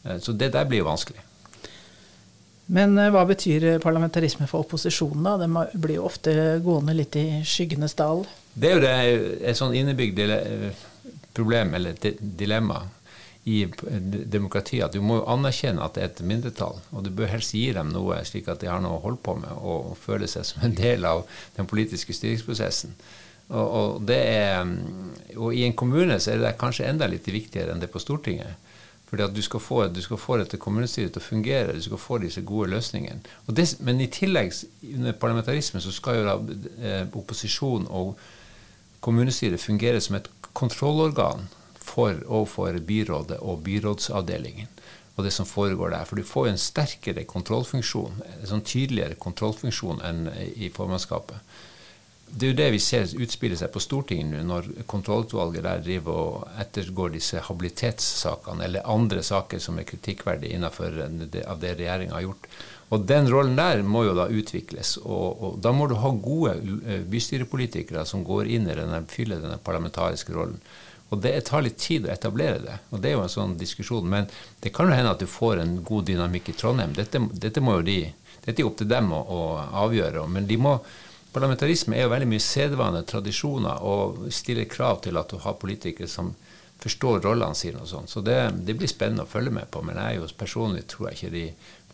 Eh, 0.04 0.20
så 0.20 0.36
det 0.36 0.54
der 0.56 0.70
blir 0.70 0.84
jo 0.84 0.90
vanskelig. 0.90 1.26
Men 2.70 2.98
eh, 2.98 3.10
hva 3.14 3.26
betyr 3.30 3.72
parlamentarisme 3.84 4.48
for 4.50 4.66
opposisjonen, 4.66 5.26
da? 5.26 5.38
Det 5.42 5.82
blir 5.82 6.00
jo 6.00 6.06
ofte 6.10 6.36
gående 6.66 6.98
litt 6.98 7.18
i 7.20 7.42
skyggenes 7.48 7.98
dal. 8.00 8.24
Det 8.54 8.72
er 8.72 8.78
jo 8.78 8.86
det, 8.86 8.96
et 9.52 9.60
sånn 9.60 9.76
innebygd 9.78 10.24
problem, 11.38 11.76
eller 11.78 11.96
dilemma, 12.20 12.84
i 13.50 13.66
demokratiet 14.30 14.86
at 14.86 14.94
du 14.94 15.02
må 15.02 15.22
jo 15.22 15.28
anerkjenne 15.32 15.82
at 15.82 15.96
det 15.96 16.04
er 16.04 16.10
et 16.12 16.22
mindretall, 16.28 16.82
og 16.92 17.06
du 17.06 17.10
bør 17.16 17.32
helst 17.32 17.56
gi 17.56 17.70
dem 17.74 17.94
noe, 17.94 18.20
slik 18.28 18.50
at 18.52 18.62
de 18.62 18.70
har 18.70 18.82
noe 18.84 19.00
å 19.00 19.04
holde 19.06 19.22
på 19.26 19.38
med 19.40 19.64
og 19.64 19.96
føle 20.00 20.28
seg 20.30 20.46
som 20.46 20.66
en 20.68 20.76
del 20.78 21.08
av 21.08 21.24
den 21.56 21.70
politiske 21.70 22.14
styringsprosessen. 22.16 22.94
Og, 23.50 23.68
og, 23.80 24.12
er, 24.14 24.66
og 25.36 25.54
i 25.56 25.64
en 25.66 25.78
kommune 25.78 26.20
så 26.22 26.36
er 26.36 26.44
det 26.44 26.58
kanskje 26.62 26.90
enda 26.90 27.08
litt 27.10 27.28
viktigere 27.28 27.74
enn 27.74 27.82
det 27.82 27.90
på 27.94 28.02
Stortinget. 28.02 28.58
Fordi 29.10 29.26
at 29.26 29.34
du 29.34 29.42
skal, 29.42 29.62
få, 29.64 29.80
du 29.90 30.02
skal 30.06 30.20
få 30.22 30.38
dette 30.38 30.60
kommunestyret 30.62 31.16
til 31.16 31.22
å 31.22 31.26
fungere, 31.26 31.74
du 31.74 31.82
skal 31.82 31.98
få 31.98 32.20
disse 32.22 32.44
gode 32.46 32.70
løsningene. 32.76 33.24
Det, 33.48 33.66
men 33.82 34.04
i 34.06 34.10
tillegg, 34.14 34.54
under 34.86 35.18
parlamentarismen, 35.18 35.82
så 35.82 35.94
skal 35.96 36.20
jo 36.20 36.28
da 36.28 36.36
eh, 36.78 37.08
opposisjon 37.18 37.88
og 37.90 38.20
kommunestyret 39.02 39.62
fungere 39.64 40.02
som 40.04 40.20
et 40.20 40.30
kontrollorgan 40.54 41.48
for 41.80 42.22
overfor 42.28 42.78
byrådet 42.86 43.40
og 43.42 43.64
byrådsavdelingen 43.66 44.70
og 45.20 45.26
det 45.26 45.34
som 45.36 45.48
foregår 45.48 45.90
der. 45.92 46.06
For 46.08 46.16
du 46.16 46.24
får 46.24 46.48
jo 46.48 46.54
en 46.54 46.62
sterkere 46.62 47.26
kontrollfunksjon, 47.28 48.22
en 48.38 48.48
sånn 48.48 48.64
tydeligere 48.64 49.20
kontrollfunksjon 49.20 50.00
enn 50.08 50.30
i 50.56 50.70
formannskapet. 50.72 51.42
Det 52.32 52.46
er 52.46 52.52
jo 52.52 52.58
det 52.60 52.68
vi 52.76 52.80
ser 52.84 53.14
utspille 53.20 53.58
seg 53.58 53.72
på 53.74 53.82
Stortinget 53.84 54.32
nå, 54.32 54.44
når 54.48 54.68
kontrollutvalget 54.90 55.66
der 55.66 55.86
driver 55.86 56.20
og 56.24 56.60
ettergår 56.62 57.16
disse 57.16 57.42
habilitetssakene 57.48 58.68
eller 58.68 58.90
andre 58.90 59.24
saker 59.26 59.62
som 59.64 59.80
er 59.80 59.88
kritikkverdige 59.90 60.56
innenfor 60.56 61.00
det, 61.26 61.46
av 61.50 61.62
det 61.64 61.74
regjeringa 61.80 62.16
har 62.16 62.28
gjort. 62.28 62.52
Og 62.90 63.06
Den 63.06 63.30
rollen 63.30 63.58
der 63.58 63.84
må 63.86 64.04
jo 64.08 64.16
da 64.18 64.28
utvikles. 64.30 64.98
Og, 65.04 65.42
og 65.42 65.58
Da 65.62 65.74
må 65.74 65.88
du 65.90 65.96
ha 66.02 66.10
gode 66.10 66.56
bystyrepolitikere 67.10 68.06
som 68.06 68.24
går 68.26 68.50
inn 68.50 68.70
i 68.70 68.78
denne, 68.78 69.04
fyller 69.10 69.42
denne 69.42 69.60
parlamentariske 69.62 70.34
rollen. 70.34 70.58
Og 71.10 71.22
det 71.22 71.34
tar 71.50 71.64
litt 71.66 71.78
tid 71.82 72.06
å 72.06 72.14
etablere 72.14 72.62
det. 72.62 72.78
Og 72.94 73.02
det 73.02 73.12
er 73.12 73.18
jo 73.18 73.26
en 73.26 73.34
sånn 73.34 73.58
diskusjon. 73.58 74.10
Men 74.10 74.30
det 74.62 74.74
kan 74.74 74.90
jo 74.90 74.98
hende 74.98 75.14
at 75.16 75.22
du 75.22 75.30
får 75.30 75.62
en 75.62 75.78
god 75.86 76.10
dynamikk 76.10 76.52
i 76.52 76.58
Trondheim. 76.58 76.94
Dette, 76.98 77.22
dette 77.34 77.64
må 77.66 77.80
jo 77.80 77.86
de, 77.88 78.00
dette 78.46 78.62
er 78.62 78.70
opp 78.70 78.78
til 78.82 78.90
dem 78.90 79.14
å, 79.14 79.22
å 79.22 79.40
avgjøre. 79.86 80.26
Men 80.30 80.50
de 80.50 80.58
må, 80.62 80.76
parlamentarisme 81.34 81.98
er 81.98 82.06
jo 82.06 82.14
veldig 82.14 82.30
mye 82.30 82.44
sedvane, 82.44 83.04
tradisjoner, 83.08 83.84
og 83.86 84.30
stiller 84.34 84.70
krav 84.70 85.02
til 85.06 85.20
at 85.20 85.30
du 85.30 85.40
har 85.44 85.60
politikere 85.62 86.10
som 86.10 86.34
forstår 86.80 87.24
rollene 87.26 87.58
sine 87.58 87.82
og 87.84 87.90
sånn. 87.90 88.08
Så 88.08 88.24
det, 88.26 88.38
det, 88.66 88.76
blir 88.80 88.90
spennende 88.90 89.26
å 89.26 89.30
følge 89.30 89.54
med 89.54 89.70
på. 89.72 89.84
Men 89.86 90.00
jeg 90.00 90.20
jo 90.20 90.30
personlig 90.40 90.86
tror 90.92 91.10
jeg 91.10 91.20
ikke 91.20 91.34
de 91.36 91.46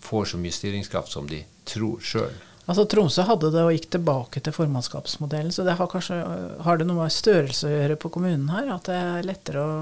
får 0.06 0.28
så 0.32 0.41
mye 0.41 0.54
styringskraft 0.54 1.15
som 1.15 1.30
de 1.30 1.41
tror 1.65 2.04
sjøl. 2.06 2.36
Altså 2.65 2.86
Tromsø 2.89 3.26
hadde 3.28 3.52
det 3.54 3.62
og 3.62 3.74
gikk 3.76 3.91
tilbake 3.93 4.41
til 4.41 4.54
formannskapsmodellen. 4.54 5.54
Så 5.54 5.65
det 5.65 5.76
har, 5.78 5.89
kanskje, 5.89 6.17
har 6.65 6.80
det 6.80 6.88
noe 6.89 7.04
med 7.04 7.13
størrelse 7.13 7.69
å 7.69 7.74
gjøre 7.74 7.98
på 8.02 8.12
kommunen 8.13 8.50
her? 8.54 8.71
At 8.74 8.89
det 8.89 8.98
er 8.98 9.28
lettere 9.28 9.65
å, 9.65 9.76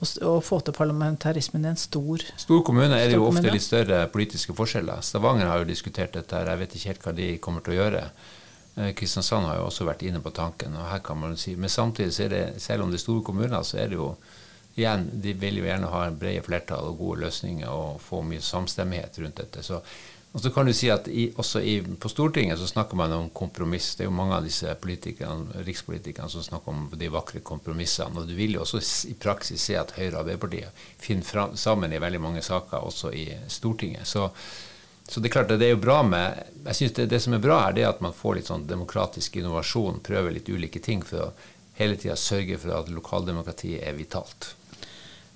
å, 0.00 0.34
få 0.40 0.60
til 0.64 0.76
parlamentarismen 0.76 1.64
i 1.64 1.70
en 1.70 1.80
stor 1.80 2.22
Stor 2.40 2.62
kommune 2.64 2.96
er 2.96 3.10
det 3.10 3.18
jo 3.18 3.26
ofte 3.28 3.52
litt 3.52 3.64
større 3.64 4.02
politiske 4.12 4.56
forskjeller. 4.56 5.02
Stavanger 5.04 5.50
har 5.50 5.60
jo 5.60 5.68
diskutert 5.68 6.14
dette, 6.16 6.36
her, 6.36 6.48
jeg 6.48 6.62
vet 6.62 6.76
ikke 6.76 6.92
helt 6.92 7.06
hva 7.06 7.16
de 7.16 7.30
kommer 7.44 7.64
til 7.64 7.74
å 7.74 7.80
gjøre. 7.82 8.04
Eh, 8.76 8.92
Kristiansand 8.96 9.48
har 9.48 9.60
jo 9.60 9.66
også 9.68 9.88
vært 9.88 10.04
inne 10.08 10.22
på 10.24 10.32
tanken. 10.34 10.76
og 10.76 10.88
her 10.88 11.02
kan 11.04 11.18
man 11.20 11.36
si, 11.36 11.56
Men 11.56 11.68
samtidig, 11.68 12.14
så 12.14 12.22
er 12.24 12.28
det, 12.28 12.44
selv 12.62 12.84
om 12.84 12.90
det 12.90 13.00
er 13.00 13.06
store 13.06 13.24
kommuner, 13.24 13.62
så 13.62 13.78
er 13.78 13.88
det 13.88 14.00
jo 14.00 14.14
igjen, 14.76 15.08
de 15.12 15.34
vil 15.34 15.58
jo 15.58 15.66
gjerne 15.66 15.90
ha 15.90 16.06
en 16.06 16.18
brede 16.18 16.42
flertall 16.46 16.88
og 16.88 16.98
gode 16.98 17.20
løsninger 17.26 17.68
og 17.68 18.00
få 18.00 18.22
mye 18.22 18.40
samstemmighet 18.40 19.18
rundt 19.18 19.36
dette. 19.36 19.62
Så 19.62 19.82
og 20.32 20.40
så 20.40 20.50
kan 20.54 20.66
du 20.66 20.72
si 20.74 20.86
at 20.94 21.08
i, 21.10 21.24
også 21.34 21.60
i, 21.66 21.80
på 21.82 22.08
Stortinget 22.08 22.58
så 22.60 22.68
snakker 22.70 22.96
man 22.96 23.12
om 23.12 23.30
kompromiss. 23.34 23.96
Det 23.98 24.04
er 24.04 24.08
jo 24.08 24.14
mange 24.14 24.36
av 24.36 24.44
disse 24.46 24.76
rikspolitikerne 25.66 26.30
som 26.30 26.44
snakker 26.46 26.70
om 26.70 26.84
de 26.94 27.08
vakre 27.10 27.42
kompromissene. 27.42 28.14
Og 28.14 28.28
du 28.30 28.36
vil 28.38 28.54
jo 28.54 28.62
også 28.62 28.78
i 29.10 29.16
praksis 29.18 29.64
se 29.66 29.74
at 29.80 29.96
Høyre 29.96 30.12
og 30.12 30.20
Arbeiderpartiet 30.22 30.86
finner 31.02 31.26
fram, 31.26 31.56
sammen 31.58 31.90
i 31.90 31.98
veldig 31.98 32.22
mange 32.22 32.44
saker, 32.46 32.78
også 32.78 33.10
i 33.10 33.26
Stortinget. 33.50 34.06
Så, 34.06 34.28
så 35.02 35.18
det 35.18 35.32
er 35.32 35.34
klart 35.34 35.50
at 35.50 35.58
det 35.58 35.66
er 35.66 35.74
jo 35.74 35.82
bra 35.82 35.98
med 36.06 36.38
Jeg 36.68 36.78
synes 36.78 36.94
det, 37.00 37.10
det 37.10 37.22
som 37.26 37.34
er 37.34 37.42
bra, 37.42 37.64
er 37.66 37.80
det 37.80 37.90
at 37.90 38.00
man 38.04 38.14
får 38.14 38.38
litt 38.38 38.54
sånn 38.54 38.70
demokratisk 38.70 39.40
innovasjon, 39.42 39.98
prøver 40.06 40.38
litt 40.38 40.48
ulike 40.48 40.78
ting 40.78 41.02
for 41.02 41.26
å 41.26 41.30
hele 41.80 41.98
tida 41.98 42.14
sørge 42.14 42.60
for 42.60 42.78
at 42.78 42.92
lokaldemokratiet 42.92 43.82
er 43.82 43.98
vitalt. 43.98 44.52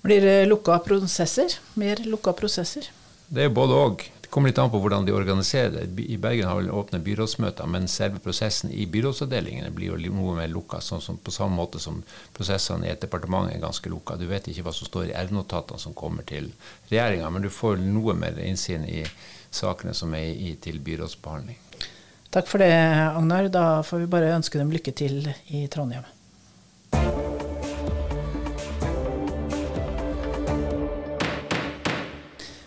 Blir 0.05 0.23
det 0.23 0.45
lukka 0.47 0.79
prosesser? 0.85 1.59
Mer 1.81 1.99
lukka 2.07 2.31
prosesser? 2.37 2.87
Det 3.27 3.47
er 3.47 3.49
både 3.51 3.77
òg 3.81 4.03
kommer 4.29 4.49
litt 4.49 4.59
an 4.61 4.71
på 4.71 4.79
hvordan 4.83 5.05
de 5.07 5.13
organiserer 5.15 5.73
det. 5.75 6.03
I 6.03 6.17
Bergen 6.21 6.47
har 6.47 6.61
vi 6.61 6.69
åpne 6.69 6.99
byrådsmøter, 7.03 7.67
men 7.67 7.87
selve 7.91 8.21
prosessen 8.23 8.71
i 8.71 8.85
byrådsavdelingene 8.91 9.71
blir 9.75 9.93
jo 9.93 10.13
noe 10.13 10.35
mer 10.37 10.51
lukka, 10.51 10.81
sånn 10.81 11.03
som 11.03 11.17
på 11.17 11.33
samme 11.35 11.57
måte 11.57 11.81
som 11.83 12.01
prosessene 12.35 12.87
i 12.87 12.93
et 12.93 13.01
departement 13.01 13.51
er 13.51 13.63
ganske 13.63 13.91
lukka. 13.91 14.17
Du 14.19 14.27
vet 14.29 14.47
ikke 14.51 14.65
hva 14.67 14.73
som 14.75 14.89
står 14.89 15.11
i 15.11 15.15
R-notatene 15.25 15.81
som 15.81 15.95
kommer 15.97 16.27
til 16.27 16.51
regjeringa, 16.89 17.29
men 17.29 17.45
du 17.45 17.51
får 17.53 17.79
noe 17.83 18.15
mer 18.17 18.39
innsyn 18.43 18.87
i 18.87 19.03
sakene 19.55 19.93
som 19.95 20.13
er 20.15 20.31
i, 20.33 20.55
til 20.61 20.81
byrådsbehandling. 20.83 21.61
Takk 22.35 22.49
for 22.51 22.59
det, 22.59 22.73
Agnar. 23.15 23.47
Da 23.47 23.67
får 23.83 24.03
vi 24.03 24.11
bare 24.11 24.35
ønske 24.35 24.59
dem 24.59 24.73
lykke 24.75 24.91
til 24.91 25.21
i 25.47 25.67
Trondheim. 25.71 26.14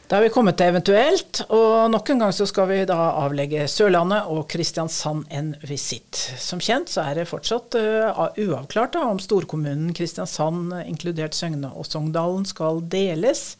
Da 0.09 0.17
er 0.17 0.25
vi 0.25 0.31
kommet 0.33 0.57
til 0.57 0.71
eventuelt, 0.71 1.43
og 1.53 1.91
nok 1.93 2.09
en 2.15 2.23
gang 2.23 2.31
så 2.33 2.47
skal 2.49 2.71
vi 2.71 2.77
da 2.89 2.97
avlegge 3.27 3.67
Sørlandet 3.69 4.31
og 4.33 4.47
Kristiansand 4.49 5.27
en 5.37 5.51
visitt. 5.69 6.17
Som 6.41 6.63
kjent 6.65 6.89
så 6.89 7.03
er 7.05 7.19
det 7.19 7.27
fortsatt 7.29 7.77
uh, 7.77 8.23
uavklart 8.41 8.97
da, 8.97 9.03
om 9.05 9.21
storkommunen 9.21 9.91
Kristiansand, 9.93 10.73
inkludert 10.87 11.37
Søgne 11.37 11.75
og 11.77 11.85
Sogndalen, 11.85 12.49
skal 12.49 12.81
deles. 12.89 13.59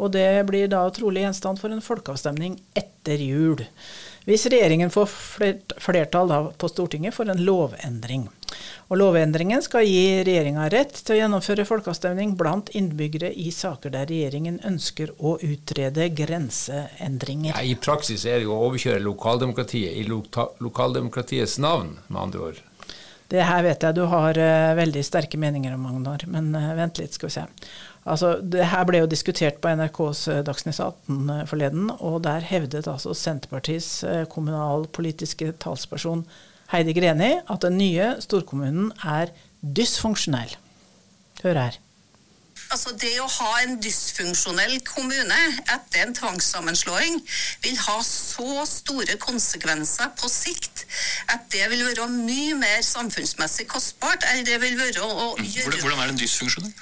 Og 0.00 0.14
det 0.16 0.46
blir 0.48 0.72
da 0.72 0.86
trolig 0.96 1.26
gjenstand 1.26 1.60
for 1.60 1.76
en 1.76 1.84
folkeavstemning 1.84 2.56
etter 2.72 3.20
jul. 3.20 3.60
Hvis 4.28 4.46
regjeringen 4.46 4.92
får 4.92 5.08
flertall 5.82 6.30
på 6.58 6.70
Stortinget 6.70 7.14
for 7.16 7.30
en 7.30 7.42
lovendring. 7.42 8.28
Og 8.92 8.98
Lovendringen 9.00 9.62
skal 9.64 9.86
gi 9.88 10.22
regjeringa 10.26 10.68
rett 10.72 10.92
til 10.94 11.16
å 11.16 11.18
gjennomføre 11.22 11.64
folkeavstemning 11.66 12.34
blant 12.38 12.70
innbyggere 12.76 13.32
i 13.32 13.48
saker 13.54 13.94
der 13.94 14.10
regjeringen 14.10 14.60
ønsker 14.68 15.14
å 15.18 15.38
utrede 15.42 16.10
grenseendringer. 16.12 17.54
Ja, 17.54 17.62
I 17.64 17.78
praksis 17.80 18.26
er 18.26 18.38
det 18.38 18.48
jo 18.48 18.56
å 18.56 18.66
overkjøre 18.68 19.02
lokaldemokratiet 19.02 19.96
i 19.96 20.04
loka 20.08 20.50
lokaldemokratiets 20.62 21.56
navn, 21.62 21.96
med 22.08 22.22
andre 22.26 22.44
ord. 22.50 22.60
Det 23.32 23.46
her 23.48 23.62
vet 23.64 23.86
jeg 23.86 23.96
du 23.96 24.02
har 24.12 24.36
uh, 24.36 24.74
veldig 24.76 25.02
sterke 25.08 25.40
meninger 25.40 25.72
om, 25.72 25.86
Magnar, 25.88 26.26
men 26.28 26.52
uh, 26.52 26.74
vent 26.76 27.00
litt, 27.00 27.16
skal 27.16 27.30
vi 27.30 27.36
se. 27.38 27.46
Altså, 28.02 28.32
det 28.42 28.66
her 28.66 28.86
ble 28.88 29.02
jo 29.04 29.10
diskutert 29.10 29.60
på 29.62 29.70
NRKs 29.78 30.24
uh, 30.28 30.40
Dagsnytt 30.46 30.80
18 30.80 31.46
forleden, 31.46 31.90
og 32.00 32.24
der 32.24 32.42
hevdet 32.48 32.88
altså 32.90 33.14
Senterpartiets 33.14 34.04
kommunalpolitiske 34.32 35.52
talsperson 35.62 36.26
Heidi 36.72 36.94
Greni 36.96 37.34
at 37.52 37.62
den 37.62 37.78
nye 37.78 38.14
storkommunen 38.24 38.92
er 39.04 39.32
dysfunksjonell. 39.62 40.54
Hør 41.42 41.58
her. 41.58 41.78
Altså 42.72 42.94
Det 42.96 43.12
å 43.20 43.26
ha 43.28 43.50
en 43.60 43.74
dysfunksjonell 43.84 44.78
kommune 44.88 45.40
etter 45.74 46.06
en 46.06 46.14
tvangssammenslåing 46.16 47.18
vil 47.64 47.80
ha 47.84 47.98
så 48.06 48.64
store 48.68 49.18
konsekvenser 49.20 50.14
på 50.16 50.30
sikt 50.32 50.86
at 51.34 51.44
det 51.52 51.66
vil 51.74 51.84
være 51.90 52.08
mye 52.14 52.56
mer 52.62 52.80
samfunnsmessig 52.86 53.68
kostbart 53.68 54.24
enn 54.30 54.46
det 54.48 54.56
vil 54.64 54.78
være 54.80 55.04
å 55.04 55.34
gjøre 55.36 55.82
Hvordan 55.82 56.00
er 56.00 56.14
den 56.14 56.22
dysfunksjonell? 56.22 56.72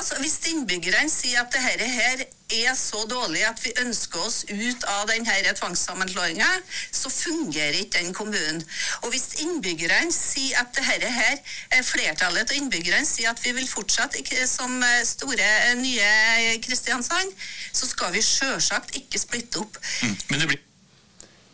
Altså, 0.00 0.16
Hvis 0.20 0.38
innbyggerne 0.48 1.10
sier 1.12 1.42
at 1.42 1.52
dette 1.52 1.84
her 1.84 2.22
er 2.24 2.76
så 2.78 3.02
dårlig 3.10 3.42
at 3.44 3.58
vi 3.60 3.72
ønsker 3.82 4.22
oss 4.24 4.38
ut 4.48 4.86
av 4.88 5.10
denne 5.10 5.52
tvangssammenslåinga, 5.58 6.46
så 6.88 7.12
fungerer 7.12 7.76
ikke 7.82 7.98
den 7.98 8.14
kommunen. 8.16 8.62
Og 9.04 9.12
hvis 9.12 9.42
innbyggerne 9.44 10.08
sier 10.14 10.62
at 10.62 10.72
dette 10.78 11.12
her, 11.12 11.36
flertallet 11.84 12.48
av 12.48 12.56
innbyggerne 12.56 13.04
sier 13.04 13.28
at 13.34 13.44
vi 13.44 13.52
vil 13.58 13.68
fortsette 13.68 14.24
som 14.48 14.80
eh, 14.80 15.04
store 15.04 15.52
eh, 15.68 15.76
nye 15.82 16.56
Kristiansand, 16.64 17.36
så 17.72 17.92
skal 17.92 18.16
vi 18.16 18.24
sjølsagt 18.24 18.96
ikke 18.96 19.20
splitte 19.20 19.60
opp. 19.60 19.76
Mm, 20.00 20.16
men 20.30 20.40
det 20.40 20.52
blir 20.54 20.66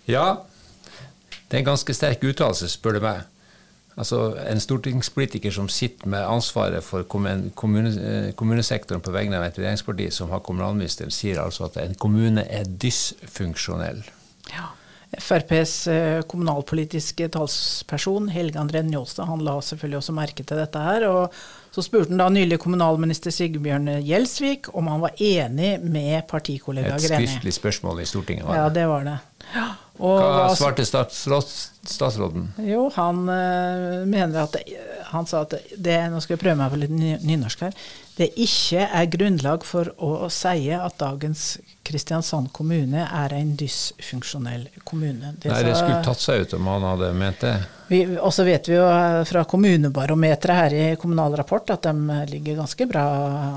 ja, 0.06 0.36
det 1.50 1.56
er 1.56 1.64
en 1.64 1.72
ganske 1.72 1.94
sterk 1.98 2.22
uttalelse, 2.22 2.70
spør 2.70 3.00
du 3.00 3.02
meg. 3.02 3.26
Altså 3.96 4.36
En 4.44 4.60
stortingspolitiker 4.60 5.54
som 5.56 5.68
sitter 5.72 6.08
med 6.12 6.24
ansvaret 6.28 6.84
for 6.84 7.06
kommune, 7.08 7.92
eh, 7.96 8.32
kommunesektoren 8.36 9.00
på 9.00 9.14
vegne 9.14 9.38
av 9.38 9.46
et 9.46 9.56
regjeringsparti 9.56 10.10
som 10.12 10.30
har 10.30 10.44
kommunalministeren, 10.44 11.10
sier 11.10 11.40
altså 11.40 11.64
at 11.70 11.78
en 11.80 11.94
kommune 11.94 12.44
er 12.44 12.64
dysfunksjonell. 12.64 14.02
Ja. 14.52 14.68
FrPs 15.16 15.86
eh, 15.88 16.22
kommunalpolitiske 16.28 17.28
talsperson 17.32 18.28
Helge 18.28 18.58
André 18.60 18.82
Njåstad 18.84 19.30
han 19.30 19.44
la 19.46 19.54
selvfølgelig 19.62 20.00
også 20.02 20.12
merke 20.12 20.44
til 20.44 20.60
dette 20.60 20.82
her. 20.82 21.06
og 21.08 21.32
Så 21.72 21.86
spurte 21.86 22.10
han 22.10 22.20
da 22.20 22.28
nylig 22.28 22.58
kommunalminister 22.60 23.32
Sigbjørn 23.32 23.88
Gjelsvik 24.04 24.74
om 24.76 24.92
han 24.92 25.00
var 25.06 25.16
enig 25.16 25.78
med 25.80 26.26
partikollega 26.28 26.98
Greni. 26.98 27.24
Et 27.24 27.30
skriftlig 27.30 27.56
spørsmål 27.56 28.04
i 28.04 28.08
Stortinget, 28.12 28.44
var 28.44 28.52
det? 28.52 28.60
Ja, 28.60 28.68
det 28.80 28.86
var 28.92 29.08
det. 29.08 29.18
Ja. 29.54 29.66
Og 29.98 30.18
Hva 30.20 30.48
svarte 30.56 30.84
statsråden? 30.84 32.50
Jo, 32.66 32.88
han 32.96 33.22
uh, 33.30 34.02
mener 34.08 34.42
at 34.42 34.56
det, 34.58 34.64
Han 35.12 35.28
sa 35.28 35.44
at 35.46 35.54
det 35.72 36.00
Nå 36.12 36.20
skal 36.20 36.36
jeg 36.36 36.42
prøve 36.42 36.58
meg 36.60 36.74
på 36.74 36.80
litt 36.82 37.22
nynorsk 37.24 37.64
her. 37.64 37.78
Det 38.16 38.30
ikke 38.40 38.86
er 38.96 39.08
grunnlag 39.12 39.64
for 39.68 39.90
å 40.00 40.28
si 40.32 40.70
at 40.72 40.96
dagens 41.00 41.58
Kristiansand 41.86 42.48
kommune 42.56 43.04
er 43.04 43.34
en 43.36 43.50
dysfunksjonell 43.60 44.64
kommune. 44.88 45.34
Det 45.38 45.52
Nei, 45.52 45.60
det 45.68 45.76
skulle 45.76 46.00
tatt 46.02 46.22
seg 46.24 46.46
ut 46.46 46.54
om 46.56 46.70
han 46.72 46.86
hadde 46.88 47.10
ment 47.14 47.44
det. 47.44 47.52
Og 48.18 48.32
så 48.34 48.46
vet 48.48 48.66
vi 48.66 48.74
jo 48.74 48.86
fra 49.28 49.44
kommunebarometeret 49.46 50.58
her 50.58 50.74
i 50.74 50.86
Kommunal 50.98 51.36
Rapport 51.38 51.70
at 51.76 51.86
de 51.86 52.16
ligger 52.32 52.58
ganske 52.58 52.88
bra 52.90 53.04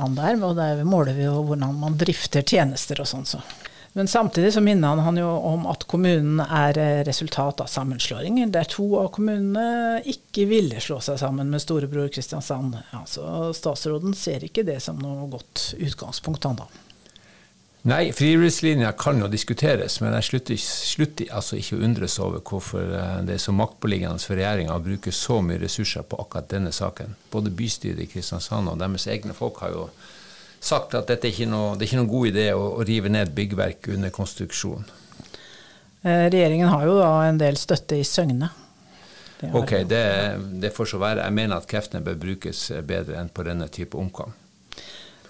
an 0.04 0.20
der. 0.20 0.38
Og 0.44 0.54
der 0.60 0.84
måler 0.86 1.18
vi 1.18 1.26
jo 1.26 1.40
hvordan 1.48 1.80
man 1.80 1.98
drifter 1.98 2.46
tjenester 2.46 3.02
og 3.02 3.10
sånn. 3.10 3.26
Så. 3.26 3.42
Men 3.94 4.08
samtidig 4.08 4.54
så 4.54 4.62
minner 4.62 4.94
han, 4.94 5.00
han 5.00 5.18
jo 5.18 5.30
om 5.50 5.66
at 5.70 5.88
kommunen 5.90 6.42
er 6.44 6.78
eh, 6.78 7.00
resultat 7.08 7.64
av 7.64 7.72
sammenslåinger, 7.72 8.52
der 8.54 8.70
to 8.70 8.86
av 9.02 9.10
kommunene 9.16 10.04
ikke 10.10 10.46
ville 10.50 10.82
slå 10.84 11.00
seg 11.04 11.18
sammen 11.22 11.50
med 11.50 11.64
storebror 11.64 12.12
Kristiansand. 12.14 12.78
Altså, 12.94 13.50
statsråden 13.58 14.14
ser 14.18 14.46
ikke 14.46 14.68
det 14.68 14.78
som 14.86 15.02
noe 15.02 15.26
godt 15.32 15.72
utgangspunkt, 15.80 16.46
han 16.46 16.62
da. 16.62 16.70
Nei, 17.88 18.10
frivillighetslinja 18.12 18.92
kan 19.00 19.22
jo 19.24 19.30
diskuteres, 19.32 20.02
men 20.04 20.12
jeg 20.18 20.28
slutter, 20.28 20.58
slutter 20.60 21.30
altså 21.32 21.56
ikke 21.56 21.78
å 21.78 21.84
undres 21.88 22.18
over 22.20 22.42
hvorfor 22.44 22.92
eh, 22.92 23.18
det 23.26 23.38
er 23.38 23.42
så 23.42 23.56
maktpåliggende 23.56 24.20
for 24.22 24.36
regjeringa 24.38 24.76
å 24.76 24.84
bruke 24.84 25.14
så 25.16 25.40
mye 25.42 25.62
ressurser 25.64 26.04
på 26.04 26.20
akkurat 26.20 26.50
denne 26.52 26.74
saken. 26.76 27.16
Både 27.32 27.54
bystyret 27.56 28.04
i 28.04 28.10
Kristiansand 28.12 28.70
og 28.70 28.82
deres 28.84 29.08
egne 29.10 29.34
folk 29.38 29.64
har 29.64 29.74
jo 29.74 29.88
sagt 30.60 30.96
at 30.98 31.08
dette 31.10 31.28
er 31.28 31.34
ikke 31.34 31.50
noe, 31.50 31.76
det 31.76 31.86
er 31.86 31.92
ikke 31.92 32.02
noen 32.02 32.12
god 32.12 32.32
idé 32.32 32.48
å, 32.56 32.64
å 32.80 32.88
rive 32.88 33.12
ned 33.12 33.32
byggverk 33.36 33.92
under 33.96 34.14
konstruksjon. 34.14 34.88
Eh, 36.02 36.26
regjeringen 36.32 36.72
har 36.72 36.86
jo 36.88 36.98
da 37.00 37.12
en 37.28 37.40
del 37.40 37.60
støtte 37.60 38.00
i 38.00 38.06
Søgne. 38.08 38.52
Det 39.40 39.54
Ok, 39.56 39.72
det, 39.88 40.04
det 40.60 40.74
får 40.76 40.94
så 40.94 41.00
være. 41.00 41.24
Jeg 41.24 41.36
mener 41.36 41.60
at 41.60 41.68
kreftene 41.70 42.04
bør 42.04 42.20
brukes 42.20 42.66
bedre 42.88 43.20
enn 43.22 43.32
på 43.32 43.46
denne 43.48 43.70
type 43.72 44.00
omkamp. 44.00 44.36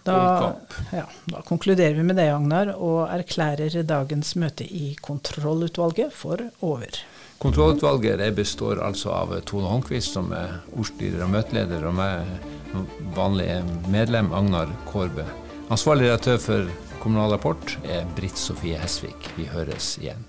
Da, 0.08 0.56
ja, 0.96 1.04
da 1.28 1.42
konkluderer 1.46 1.94
vi 1.94 2.04
med 2.08 2.18
det, 2.18 2.30
Agnar, 2.34 2.72
og 2.74 3.10
erklærer 3.12 3.82
dagens 3.86 4.32
møte 4.39 4.65
i 4.65 4.96
kontrollutvalget 5.06 6.15
for 6.15 6.42
over. 6.65 7.02
Kontrollutvalget 7.39 8.36
består 8.36 8.82
altså 8.84 9.13
av 9.15 9.30
Tone 9.47 9.69
Håndquist, 9.71 10.12
som 10.17 10.34
er 10.36 10.58
ordstyrer 10.75 11.23
og 11.23 11.32
møteleder, 11.32 11.86
og 11.88 11.95
meg, 11.95 12.34
vanlig 13.15 13.47
medlem, 13.88 14.34
Agnar 14.36 14.73
Kårbø. 14.89 15.23
Ansvarlig 15.71 16.10
redaktør 16.10 16.41
for 16.43 16.73
Kommunal 16.99 17.32
Rapport 17.38 17.78
er 17.88 18.04
Britt 18.17 18.36
Sofie 18.36 18.82
Hesvik. 18.82 19.32
Vi 19.38 19.47
høres 19.54 19.93
igjen. 20.02 20.28